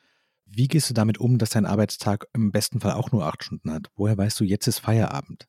[0.54, 3.72] wie gehst du damit um, dass dein Arbeitstag im besten Fall auch nur acht Stunden
[3.72, 3.88] hat?
[3.96, 5.48] Woher weißt du, jetzt ist Feierabend?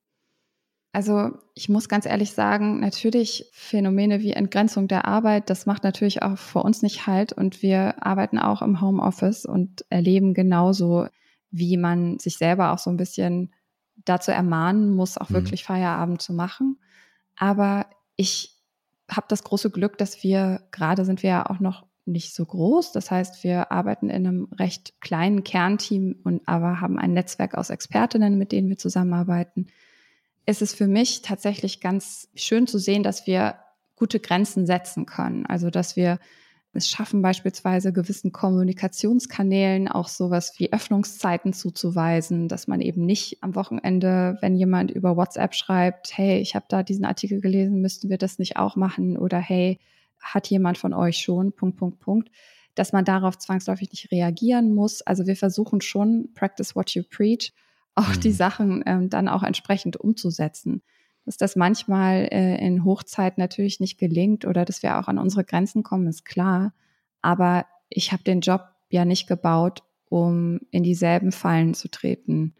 [0.92, 6.22] Also ich muss ganz ehrlich sagen, natürlich Phänomene wie Entgrenzung der Arbeit, das macht natürlich
[6.22, 7.32] auch vor uns nicht halt.
[7.32, 11.06] Und wir arbeiten auch im Homeoffice und erleben genauso,
[11.50, 13.54] wie man sich selber auch so ein bisschen
[14.04, 15.34] dazu ermahnen muss, auch mhm.
[15.34, 16.78] wirklich Feierabend zu machen.
[17.36, 17.86] Aber
[18.16, 18.60] ich
[19.10, 22.92] habe das große Glück, dass wir, gerade sind wir ja auch noch nicht so groß.
[22.92, 27.70] Das heißt, wir arbeiten in einem recht kleinen Kernteam und aber haben ein Netzwerk aus
[27.70, 29.68] Expertinnen, mit denen wir zusammenarbeiten.
[30.44, 33.56] Es ist für mich tatsächlich ganz schön zu sehen, dass wir
[33.96, 35.46] gute Grenzen setzen können.
[35.46, 36.18] Also, dass wir
[36.74, 43.54] es schaffen, beispielsweise gewissen Kommunikationskanälen auch sowas wie Öffnungszeiten zuzuweisen, dass man eben nicht am
[43.54, 48.18] Wochenende, wenn jemand über WhatsApp schreibt, hey, ich habe da diesen Artikel gelesen, müssten wir
[48.18, 49.18] das nicht auch machen?
[49.18, 49.78] Oder hey,
[50.22, 52.30] hat jemand von euch schon, Punkt, Punkt, Punkt,
[52.74, 55.02] dass man darauf zwangsläufig nicht reagieren muss.
[55.02, 57.52] Also wir versuchen schon, practice what you preach,
[57.94, 58.20] auch mhm.
[58.20, 60.82] die Sachen ähm, dann auch entsprechend umzusetzen.
[61.24, 65.44] Dass das manchmal äh, in Hochzeit natürlich nicht gelingt oder dass wir auch an unsere
[65.44, 66.72] Grenzen kommen, ist klar.
[67.20, 72.54] Aber ich habe den Job ja nicht gebaut, um in dieselben Fallen zu treten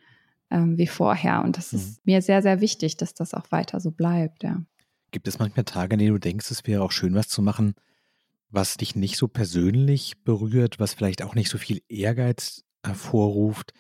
[0.51, 1.43] ähm, wie vorher.
[1.43, 1.79] Und das mhm.
[1.79, 4.63] ist mir sehr, sehr wichtig, dass das auch weiter so bleibt, ja.
[5.13, 7.75] Gibt es manchmal Tage, an denen du denkst, es wäre auch schön, was zu machen,
[8.49, 13.73] was dich nicht so persönlich berührt, was vielleicht auch nicht so viel Ehrgeiz hervorruft?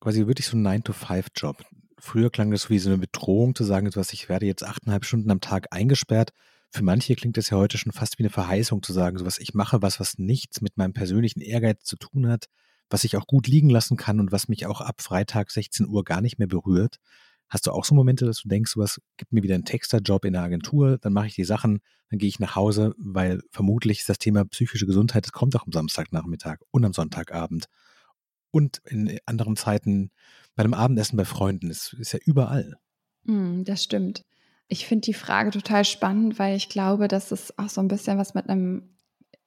[0.00, 1.64] Quasi wirklich so ein 9-to-5-Job.
[1.98, 5.30] Früher klang das wie so eine Bedrohung zu sagen, was ich werde jetzt achteinhalb Stunden
[5.30, 6.30] am Tag eingesperrt.
[6.70, 9.54] Für manche klingt das ja heute schon fast wie eine Verheißung zu sagen, so ich
[9.54, 12.46] mache, was was nichts mit meinem persönlichen Ehrgeiz zu tun hat,
[12.90, 16.04] was ich auch gut liegen lassen kann und was mich auch ab Freitag 16 Uhr
[16.04, 16.96] gar nicht mehr berührt.
[17.50, 20.32] Hast du auch so Momente, dass du denkst, was gibt mir wieder einen Texterjob in
[20.32, 24.08] der Agentur, dann mache ich die Sachen, dann gehe ich nach Hause, weil vermutlich ist
[24.08, 27.66] das Thema psychische Gesundheit, das kommt auch am Samstagnachmittag und am Sonntagabend
[28.50, 30.10] und in anderen Zeiten
[30.54, 31.68] bei einem Abendessen bei Freunden.
[31.68, 32.76] Das ist ja überall.
[33.24, 34.24] Mm, das stimmt.
[34.68, 38.18] Ich finde die Frage total spannend, weil ich glaube, dass es auch so ein bisschen
[38.18, 38.94] was mit einem,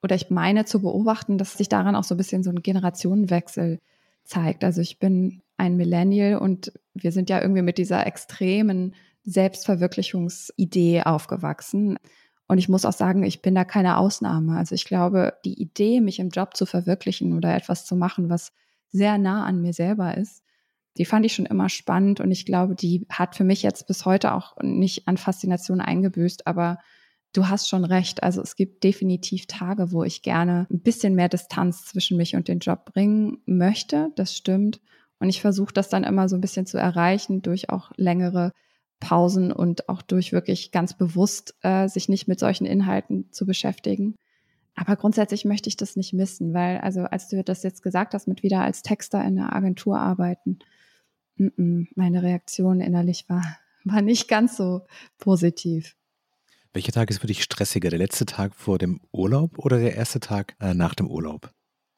[0.01, 3.79] oder ich meine zu beobachten, dass sich daran auch so ein bisschen so ein Generationenwechsel
[4.25, 4.63] zeigt.
[4.63, 11.97] Also ich bin ein Millennial und wir sind ja irgendwie mit dieser extremen Selbstverwirklichungsidee aufgewachsen.
[12.47, 14.57] Und ich muss auch sagen, ich bin da keine Ausnahme.
[14.57, 18.51] Also ich glaube, die Idee, mich im Job zu verwirklichen oder etwas zu machen, was
[18.89, 20.43] sehr nah an mir selber ist,
[20.97, 24.05] die fand ich schon immer spannend und ich glaube, die hat für mich jetzt bis
[24.05, 26.77] heute auch nicht an Faszination eingebüßt, aber
[27.33, 28.21] du hast schon recht.
[28.21, 32.47] Also es gibt definitiv Tage, wo ich gerne ein bisschen mehr Distanz zwischen mich und
[32.47, 34.11] den Job bringen möchte.
[34.15, 34.81] Das stimmt.
[35.23, 38.51] Und ich versuche das dann immer so ein bisschen zu erreichen durch auch längere
[38.99, 44.15] Pausen und auch durch wirklich ganz bewusst äh, sich nicht mit solchen Inhalten zu beschäftigen.
[44.75, 48.27] Aber grundsätzlich möchte ich das nicht missen, weil, also als du das jetzt gesagt hast,
[48.27, 50.59] mit wieder als Texter in der Agentur arbeiten,
[51.37, 53.45] m -m, meine Reaktion innerlich war,
[53.85, 54.81] war nicht ganz so
[55.19, 55.95] positiv.
[56.73, 57.89] Welcher Tag ist für dich stressiger?
[57.89, 61.49] Der letzte Tag vor dem Urlaub oder der erste Tag äh, nach dem Urlaub?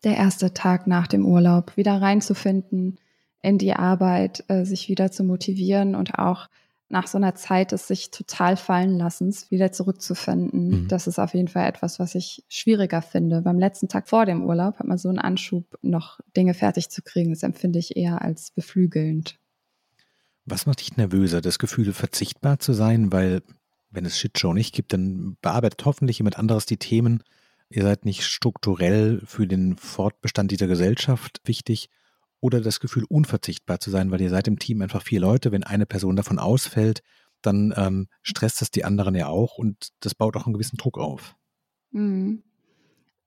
[0.04, 3.00] Der erste Tag nach dem Urlaub, wieder reinzufinden
[3.46, 6.50] in die Arbeit, äh, sich wieder zu motivieren und auch
[6.90, 10.84] nach so einer Zeit des sich total fallen lassens wieder zurückzufinden.
[10.84, 10.88] Mhm.
[10.88, 13.42] Das ist auf jeden Fall etwas, was ich schwieriger finde.
[13.42, 17.02] Beim letzten Tag vor dem Urlaub hat man so einen Anschub, noch Dinge fertig zu
[17.02, 17.32] kriegen.
[17.32, 19.40] Das empfinde ich eher als beflügelnd.
[20.46, 21.42] Was macht dich nervöser?
[21.42, 23.42] Das Gefühl, verzichtbar zu sein, weil
[23.90, 27.24] wenn es Shitshow nicht gibt, dann bearbeitet hoffentlich jemand anderes die Themen.
[27.70, 31.90] Ihr seid nicht strukturell für den Fortbestand dieser Gesellschaft wichtig
[32.46, 35.52] oder das Gefühl, unverzichtbar zu sein, weil ihr seid im Team einfach vier Leute.
[35.52, 37.02] Wenn eine Person davon ausfällt,
[37.42, 41.00] dann ähm, stresst das die anderen ja auch und das baut auch einen gewissen Druck
[41.00, 41.36] auf.
[41.92, 42.44] Mhm.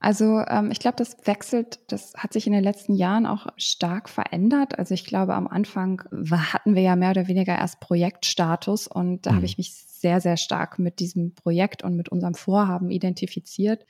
[0.01, 4.09] Also ähm, ich glaube, das wechselt, das hat sich in den letzten Jahren auch stark
[4.09, 4.79] verändert.
[4.79, 9.33] Also ich glaube, am Anfang hatten wir ja mehr oder weniger erst Projektstatus und da
[9.33, 9.37] mhm.
[9.37, 13.85] habe ich mich sehr, sehr stark mit diesem Projekt und mit unserem Vorhaben identifiziert.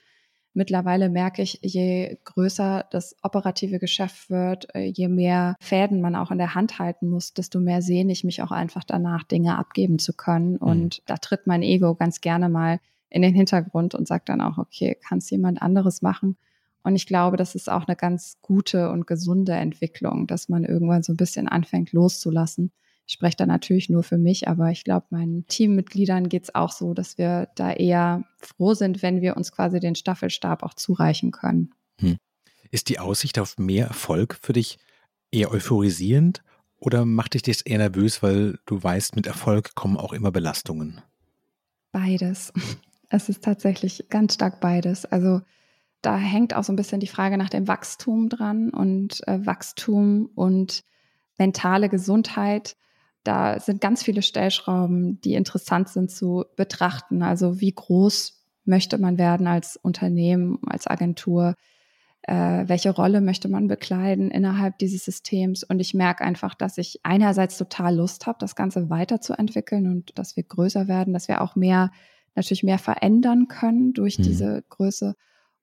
[0.54, 6.30] Mittlerweile merke ich, je größer das operative Geschäft wird, äh, je mehr Fäden man auch
[6.30, 9.98] in der Hand halten muss, desto mehr sehne ich mich auch einfach danach, Dinge abgeben
[9.98, 10.52] zu können.
[10.52, 10.58] Mhm.
[10.58, 12.80] Und da tritt mein Ego ganz gerne mal
[13.11, 16.37] in den Hintergrund und sagt dann auch, okay, kann es jemand anderes machen?
[16.82, 21.02] Und ich glaube, das ist auch eine ganz gute und gesunde Entwicklung, dass man irgendwann
[21.02, 22.72] so ein bisschen anfängt loszulassen.
[23.09, 26.71] Ich spreche da natürlich nur für mich, aber ich glaube, meinen Teammitgliedern geht es auch
[26.71, 31.31] so, dass wir da eher froh sind, wenn wir uns quasi den Staffelstab auch zureichen
[31.31, 31.73] können.
[32.01, 32.18] Hm.
[32.71, 34.79] Ist die Aussicht auf mehr Erfolg für dich
[35.31, 36.42] eher euphorisierend
[36.77, 41.01] oder macht dich das eher nervös, weil du weißt, mit Erfolg kommen auch immer Belastungen?
[41.90, 42.53] Beides.
[43.11, 45.07] Es ist tatsächlich ganz stark beides.
[45.07, 45.40] Also
[46.03, 50.29] da hängt auch so ein bisschen die Frage nach dem Wachstum dran und äh, Wachstum
[50.35, 50.85] und
[51.38, 52.77] mentale Gesundheit.
[53.24, 57.22] Da sind ganz viele Stellschrauben, die interessant sind zu betrachten.
[57.22, 61.54] Also wie groß möchte man werden als Unternehmen, als Agentur?
[62.22, 65.64] Äh, welche Rolle möchte man bekleiden innerhalb dieses Systems?
[65.64, 70.37] Und ich merke einfach, dass ich einerseits total Lust habe, das Ganze weiterzuentwickeln und dass
[70.37, 71.90] wir größer werden, dass wir auch mehr
[72.35, 74.22] natürlich mehr verändern können durch mhm.
[74.22, 75.16] diese Größe.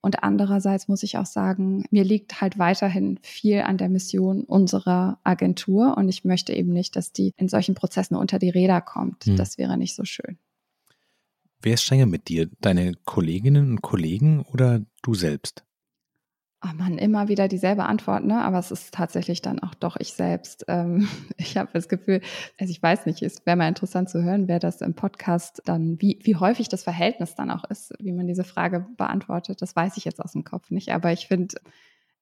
[0.06, 5.18] Und andererseits muss ich auch sagen, mir liegt halt weiterhin viel an der Mission unserer
[5.24, 9.26] Agentur und ich möchte eben nicht, dass die in solchen Prozessen unter die Räder kommt.
[9.26, 9.36] Mhm.
[9.36, 10.38] Das wäre nicht so schön.
[11.60, 12.52] Wer ist strenger mit dir?
[12.62, 15.66] Deine Kolleginnen und Kollegen oder du selbst?
[16.66, 18.42] Oh man, immer wieder dieselbe Antwort, ne?
[18.42, 20.66] Aber es ist tatsächlich dann auch doch ich selbst.
[20.68, 22.22] Ähm, ich habe das Gefühl,
[22.60, 26.02] also ich weiß nicht, es wäre mal interessant zu hören, wer das im Podcast dann,
[26.02, 29.62] wie, wie häufig das Verhältnis dann auch ist, wie man diese Frage beantwortet.
[29.62, 30.92] Das weiß ich jetzt aus dem Kopf nicht.
[30.92, 31.56] Aber ich finde,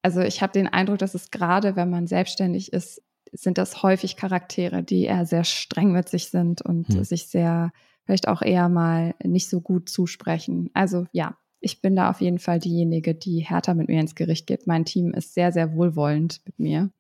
[0.02, 3.02] also ich habe den Eindruck, dass es gerade, wenn man selbstständig ist,
[3.32, 7.04] sind das häufig Charaktere, die eher sehr streng mit sich sind und hm.
[7.04, 7.72] sich sehr
[8.06, 10.70] vielleicht auch eher mal nicht so gut zusprechen.
[10.74, 14.48] Also ja, ich bin da auf jeden Fall diejenige, die härter mit mir ins Gericht
[14.48, 14.68] geht.
[14.68, 16.92] Mein Team ist sehr, sehr wohlwollend mit mir.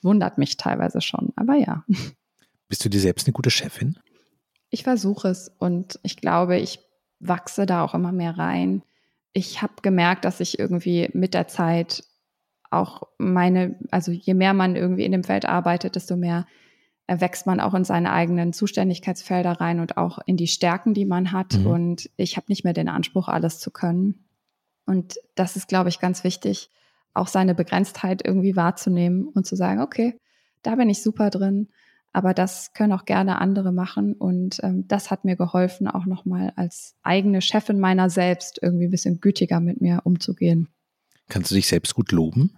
[0.00, 1.84] Wundert mich teilweise schon, aber ja.
[2.68, 3.98] Bist du dir selbst eine gute Chefin?
[4.70, 6.78] Ich versuche es und ich glaube, ich
[7.18, 8.82] wachse da auch immer mehr rein.
[9.32, 12.04] Ich habe gemerkt, dass ich irgendwie mit der Zeit
[12.70, 16.46] auch meine, also je mehr man irgendwie in dem Feld arbeitet, desto mehr
[17.08, 21.32] wächst man auch in seine eigenen Zuständigkeitsfelder rein und auch in die Stärken, die man
[21.32, 21.58] hat.
[21.58, 21.66] Mhm.
[21.66, 24.24] Und ich habe nicht mehr den Anspruch, alles zu können.
[24.86, 26.70] Und das ist, glaube ich, ganz wichtig,
[27.14, 30.18] auch seine Begrenztheit irgendwie wahrzunehmen und zu sagen, okay,
[30.62, 31.68] da bin ich super drin,
[32.12, 34.12] aber das können auch gerne andere machen.
[34.14, 38.90] Und ähm, das hat mir geholfen, auch nochmal als eigene Chefin meiner selbst irgendwie ein
[38.90, 40.68] bisschen gütiger mit mir umzugehen.
[41.28, 42.56] Kannst du dich selbst gut loben?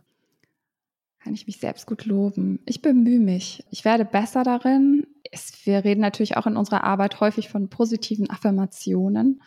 [1.20, 2.60] Kann ich mich selbst gut loben?
[2.64, 3.64] Ich bemühe mich.
[3.70, 5.06] Ich werde besser darin.
[5.30, 9.42] Es, wir reden natürlich auch in unserer Arbeit häufig von positiven Affirmationen.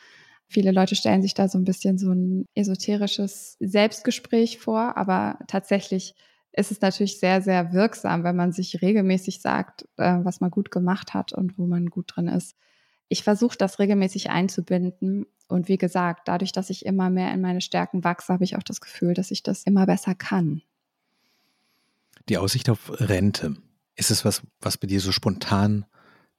[0.48, 6.14] Viele Leute stellen sich da so ein bisschen so ein esoterisches Selbstgespräch vor, aber tatsächlich
[6.52, 10.70] ist es natürlich sehr, sehr wirksam, wenn man sich regelmäßig sagt, äh, was man gut
[10.70, 12.58] gemacht hat und wo man gut drin ist.
[13.08, 15.26] Ich versuche das regelmäßig einzubinden.
[15.48, 18.64] Und wie gesagt, dadurch, dass ich immer mehr in meine Stärken wachse, habe ich auch
[18.64, 20.62] das Gefühl, dass ich das immer besser kann.
[22.30, 23.56] Die Aussicht auf Rente,
[23.96, 25.86] ist es was, was bei dir so spontan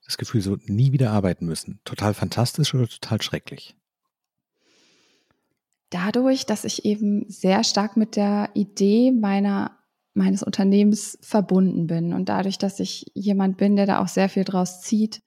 [0.05, 1.81] das Gefühl, so nie wieder arbeiten müssen?
[1.85, 3.77] Total fantastisch oder total schrecklich?
[5.91, 9.83] Dadurch, dass ich eben sehr stark mit der Idee meiner
[10.15, 12.13] meines Unternehmens verbunden bin.
[12.13, 15.23] Und dadurch, dass ich jemand bin, der da auch sehr viel draus zieht,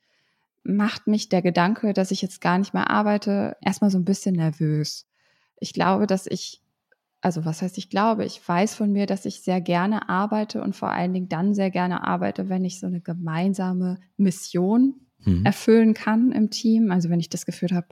[0.64, 4.36] macht mich der Gedanke, dass ich jetzt gar nicht mehr arbeite, erstmal so ein bisschen
[4.36, 5.08] nervös.
[5.60, 6.62] Ich glaube, dass ich,
[7.26, 10.76] also was heißt ich glaube, ich weiß von mir, dass ich sehr gerne arbeite und
[10.76, 15.44] vor allen Dingen dann sehr gerne arbeite, wenn ich so eine gemeinsame Mission mhm.
[15.44, 16.92] erfüllen kann im Team.
[16.92, 17.88] Also wenn ich das Gefühl habe,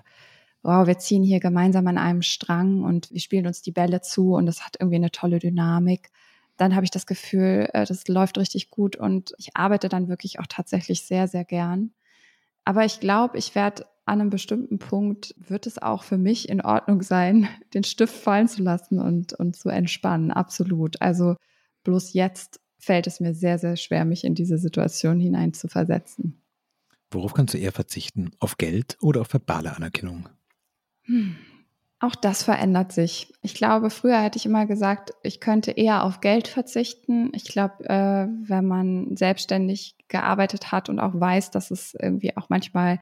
[0.61, 4.35] wow, wir ziehen hier gemeinsam an einem Strang und wir spielen uns die Bälle zu
[4.35, 6.11] und das hat irgendwie eine tolle Dynamik
[6.57, 10.39] dann habe ich das Gefühl, äh, das läuft richtig gut und ich arbeite dann wirklich
[10.39, 11.93] auch tatsächlich sehr, sehr gern.
[12.63, 16.61] Aber ich glaube, ich werde an einem bestimmten Punkt, wird es auch für mich in
[16.61, 20.31] Ordnung sein, den Stift fallen zu lassen und, und zu entspannen.
[20.31, 21.01] Absolut.
[21.01, 21.35] Also
[21.83, 26.41] bloß jetzt fällt es mir sehr, sehr schwer, mich in diese Situation hinein zu versetzen.
[27.11, 28.31] Worauf kannst du eher verzichten?
[28.39, 30.27] Auf Geld oder auf verbale Anerkennung?
[31.03, 31.35] Hm.
[32.03, 33.31] Auch das verändert sich.
[33.41, 37.31] Ich glaube, früher hätte ich immer gesagt, ich könnte eher auf Geld verzichten.
[37.33, 42.49] Ich glaube, äh, wenn man selbstständig gearbeitet hat und auch weiß, dass es irgendwie auch
[42.49, 42.99] manchmal,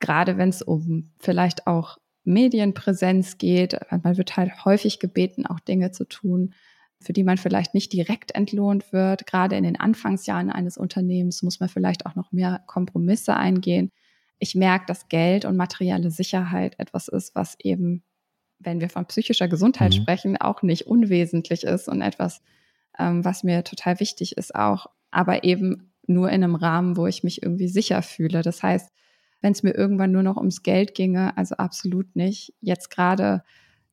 [0.00, 5.90] gerade wenn es um vielleicht auch Medienpräsenz geht, man wird halt häufig gebeten, auch Dinge
[5.90, 6.54] zu tun,
[7.00, 9.26] für die man vielleicht nicht direkt entlohnt wird.
[9.26, 13.90] Gerade in den Anfangsjahren eines Unternehmens muss man vielleicht auch noch mehr Kompromisse eingehen.
[14.38, 18.02] Ich merke, dass Geld und materielle Sicherheit etwas ist, was eben
[18.58, 20.02] wenn wir von psychischer Gesundheit mhm.
[20.02, 22.42] sprechen, auch nicht unwesentlich ist und etwas,
[22.98, 27.24] ähm, was mir total wichtig ist auch, aber eben nur in einem Rahmen, wo ich
[27.24, 28.42] mich irgendwie sicher fühle.
[28.42, 28.90] Das heißt,
[29.44, 32.54] wenn es mir irgendwann nur noch ums Geld ginge, also absolut nicht.
[32.62, 33.44] Jetzt gerade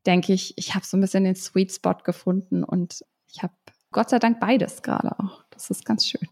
[0.06, 3.52] denke ich, ich habe so ein bisschen den Sweet Spot gefunden und ich habe
[3.92, 5.44] Gott sei Dank beides gerade auch.
[5.50, 6.26] Das ist ganz schön.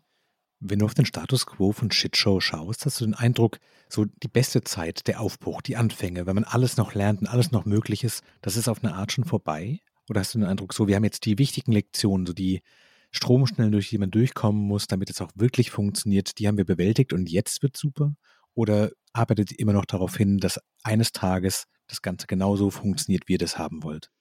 [0.61, 4.29] Wenn du auf den Status quo von Shitshow schaust, hast du den Eindruck, so die
[4.29, 8.05] beste Zeit, der Aufbruch, die Anfänge, wenn man alles noch lernt und alles noch möglich
[8.05, 9.81] ist, das ist auf eine Art schon vorbei?
[10.09, 12.61] Oder hast du den Eindruck, so wir haben jetzt die wichtigen Lektionen, so die
[13.11, 17.11] Stromschnellen, durch die man durchkommen muss, damit es auch wirklich funktioniert, die haben wir bewältigt
[17.11, 18.15] und jetzt wird super?
[18.59, 23.33] Oder arbeitet ihr immer noch darauf hin, dass eines Tages das Ganze genauso funktioniert, wie
[23.33, 24.11] ihr das haben wollt?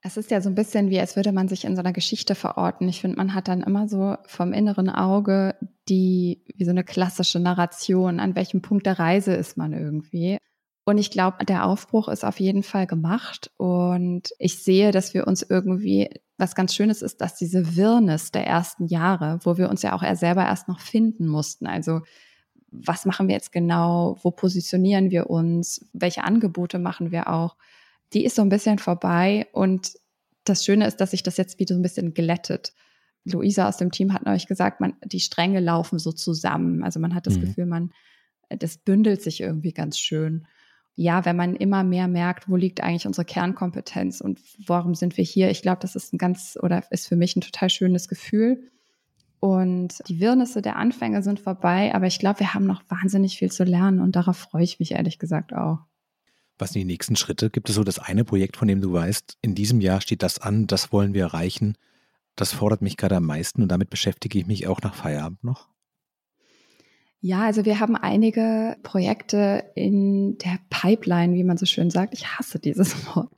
[0.00, 2.34] Es ist ja so ein bisschen wie, als würde man sich in so einer Geschichte
[2.34, 2.88] verorten.
[2.88, 5.54] Ich finde, man hat dann immer so vom inneren Auge
[5.90, 10.38] die, wie so eine klassische Narration, an welchem Punkt der Reise ist man irgendwie.
[10.86, 13.50] Und ich glaube, der Aufbruch ist auf jeden Fall gemacht.
[13.58, 18.46] Und ich sehe, dass wir uns irgendwie, was ganz Schönes ist, dass diese Wirrnis der
[18.46, 21.66] ersten Jahre, wo wir uns ja auch selber erst noch finden mussten.
[21.66, 22.00] Also,
[22.72, 24.18] was machen wir jetzt genau?
[24.22, 25.86] Wo positionieren wir uns?
[25.92, 27.56] Welche Angebote machen wir auch?
[28.12, 29.92] die ist so ein bisschen vorbei und
[30.44, 32.72] das Schöne ist, dass sich das jetzt wieder so ein bisschen glättet.
[33.24, 36.82] Luisa aus dem Team hat neulich gesagt, man, die Stränge laufen so zusammen.
[36.82, 37.42] Also man hat das mhm.
[37.42, 37.92] Gefühl, man,
[38.48, 40.46] das bündelt sich irgendwie ganz schön.
[40.94, 45.24] Ja, wenn man immer mehr merkt, wo liegt eigentlich unsere Kernkompetenz und warum sind wir
[45.24, 45.50] hier?
[45.50, 48.71] Ich glaube, das ist ein ganz oder ist für mich ein total schönes Gefühl.
[49.42, 53.50] Und die Wirrnisse der Anfänge sind vorbei, aber ich glaube, wir haben noch wahnsinnig viel
[53.50, 55.80] zu lernen und darauf freue ich mich ehrlich gesagt auch.
[56.58, 57.50] Was sind die nächsten Schritte?
[57.50, 60.38] Gibt es so das eine Projekt, von dem du weißt, in diesem Jahr steht das
[60.38, 61.76] an, das wollen wir erreichen?
[62.36, 65.68] Das fordert mich gerade am meisten und damit beschäftige ich mich auch nach Feierabend noch.
[67.18, 72.14] Ja, also wir haben einige Projekte in der Pipeline, wie man so schön sagt.
[72.14, 73.32] Ich hasse dieses Wort.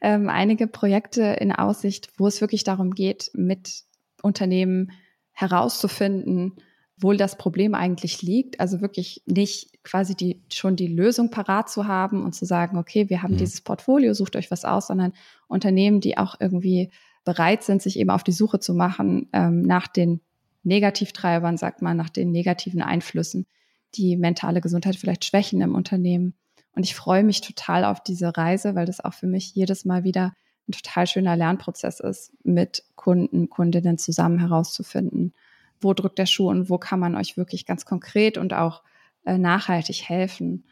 [0.00, 3.84] Ähm, einige Projekte in Aussicht, wo es wirklich darum geht, mit
[4.20, 4.90] Unternehmen
[5.34, 6.54] herauszufinden,
[6.96, 8.60] wo das Problem eigentlich liegt.
[8.60, 13.10] Also wirklich nicht quasi die, schon die Lösung parat zu haben und zu sagen, okay,
[13.10, 13.38] wir haben mhm.
[13.38, 15.12] dieses Portfolio, sucht euch was aus, sondern
[15.48, 16.90] Unternehmen, die auch irgendwie
[17.24, 20.20] bereit sind, sich eben auf die Suche zu machen ähm, nach den
[20.62, 23.46] Negativtreibern, sagt man, nach den negativen Einflüssen,
[23.94, 26.34] die mentale Gesundheit vielleicht schwächen im Unternehmen.
[26.74, 30.04] Und ich freue mich total auf diese Reise, weil das auch für mich jedes Mal
[30.04, 30.34] wieder
[30.68, 35.34] ein total schöner Lernprozess ist, mit Kunden, Kundinnen zusammen herauszufinden,
[35.80, 38.82] wo drückt der Schuh und wo kann man euch wirklich ganz konkret und auch
[39.24, 40.64] äh, nachhaltig helfen.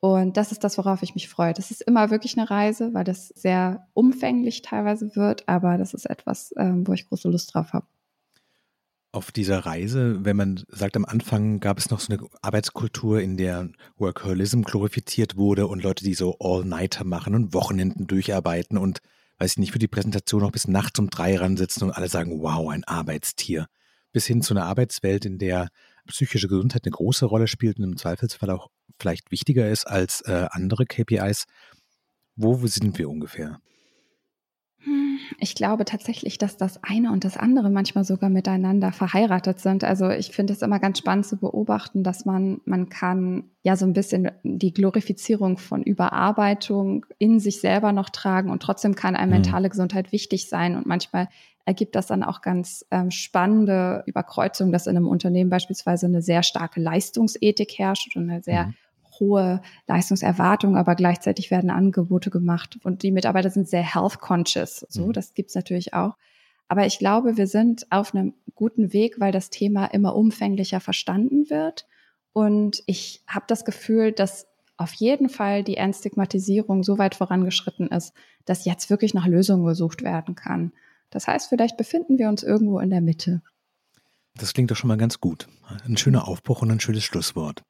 [0.00, 1.54] Und das ist das, worauf ich mich freue.
[1.54, 6.06] Das ist immer wirklich eine Reise, weil das sehr umfänglich teilweise wird, aber das ist
[6.06, 7.86] etwas, ähm, wo ich große Lust drauf habe.
[9.10, 13.36] Auf dieser Reise, wenn man sagt, am Anfang gab es noch so eine Arbeitskultur, in
[13.38, 19.00] der Workaholism glorifiziert wurde und Leute, die so All-Nighter machen und Wochenenden durcharbeiten und,
[19.38, 22.08] weiß ich nicht, für die Präsentation noch bis nachts um drei ran sitzen und alle
[22.08, 23.66] sagen, wow, ein Arbeitstier.
[24.12, 25.68] Bis hin zu einer Arbeitswelt, in der
[26.06, 28.68] psychische Gesundheit eine große Rolle spielt und im Zweifelsfall auch
[28.98, 31.44] vielleicht wichtiger ist als äh, andere KPIs.
[32.36, 33.60] Wo sind wir ungefähr?
[35.40, 39.84] Ich glaube tatsächlich, dass das eine und das andere manchmal sogar miteinander verheiratet sind.
[39.84, 43.84] Also ich finde es immer ganz spannend zu beobachten, dass man, man kann ja so
[43.84, 49.26] ein bisschen die Glorifizierung von Überarbeitung in sich selber noch tragen und trotzdem kann eine
[49.26, 49.42] mhm.
[49.42, 50.76] mentale Gesundheit wichtig sein.
[50.76, 51.28] Und manchmal
[51.64, 56.42] ergibt das dann auch ganz ähm, spannende Überkreuzungen, dass in einem Unternehmen beispielsweise eine sehr
[56.42, 58.74] starke Leistungsethik herrscht und eine sehr mhm.
[59.20, 64.86] Hohe Leistungserwartung, aber gleichzeitig werden Angebote gemacht und die Mitarbeiter sind sehr health conscious.
[64.88, 65.12] So, mhm.
[65.12, 66.16] das gibt's natürlich auch.
[66.68, 71.48] Aber ich glaube, wir sind auf einem guten Weg, weil das Thema immer umfänglicher verstanden
[71.48, 71.86] wird.
[72.32, 74.46] Und ich habe das Gefühl, dass
[74.76, 78.12] auf jeden Fall die Entstigmatisierung so weit vorangeschritten ist,
[78.44, 80.72] dass jetzt wirklich nach Lösungen gesucht werden kann.
[81.10, 83.42] Das heißt, vielleicht befinden wir uns irgendwo in der Mitte.
[84.36, 85.48] Das klingt doch schon mal ganz gut.
[85.84, 87.62] Ein schöner Aufbruch und ein schönes Schlusswort.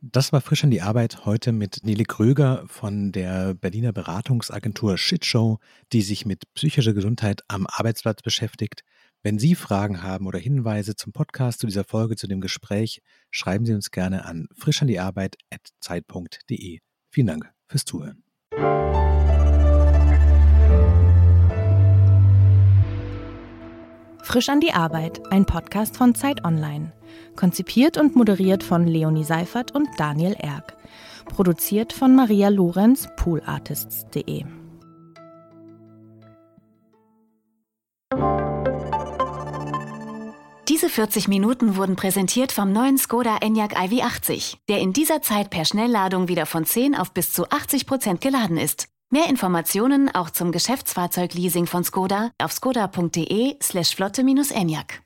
[0.00, 5.58] Das war frisch an die Arbeit heute mit Nele Kröger von der Berliner Beratungsagentur Shitshow,
[5.92, 8.84] die sich mit psychischer Gesundheit am Arbeitsplatz beschäftigt.
[9.24, 13.66] Wenn Sie Fragen haben oder Hinweise zum Podcast, zu dieser Folge, zu dem Gespräch, schreiben
[13.66, 16.78] Sie uns gerne an frischandiearbeit.zeit.de.
[17.10, 18.22] Vielen Dank fürs Zuhören.
[24.28, 26.92] Frisch an die Arbeit, ein Podcast von Zeit Online.
[27.34, 30.76] Konzipiert und moderiert von Leonie Seifert und Daniel Erck.
[31.24, 34.44] Produziert von Maria Lorenz, poolartists.de.
[40.68, 45.64] Diese 40 Minuten wurden präsentiert vom neuen Skoda Enyaq iV80, der in dieser Zeit per
[45.64, 48.88] Schnellladung wieder von 10 auf bis zu 80 Prozent geladen ist.
[49.10, 55.00] Mehr Informationen auch zum Geschäftsfahrzeugleasing von Skoda auf skoda.de slash flotte-enyaq.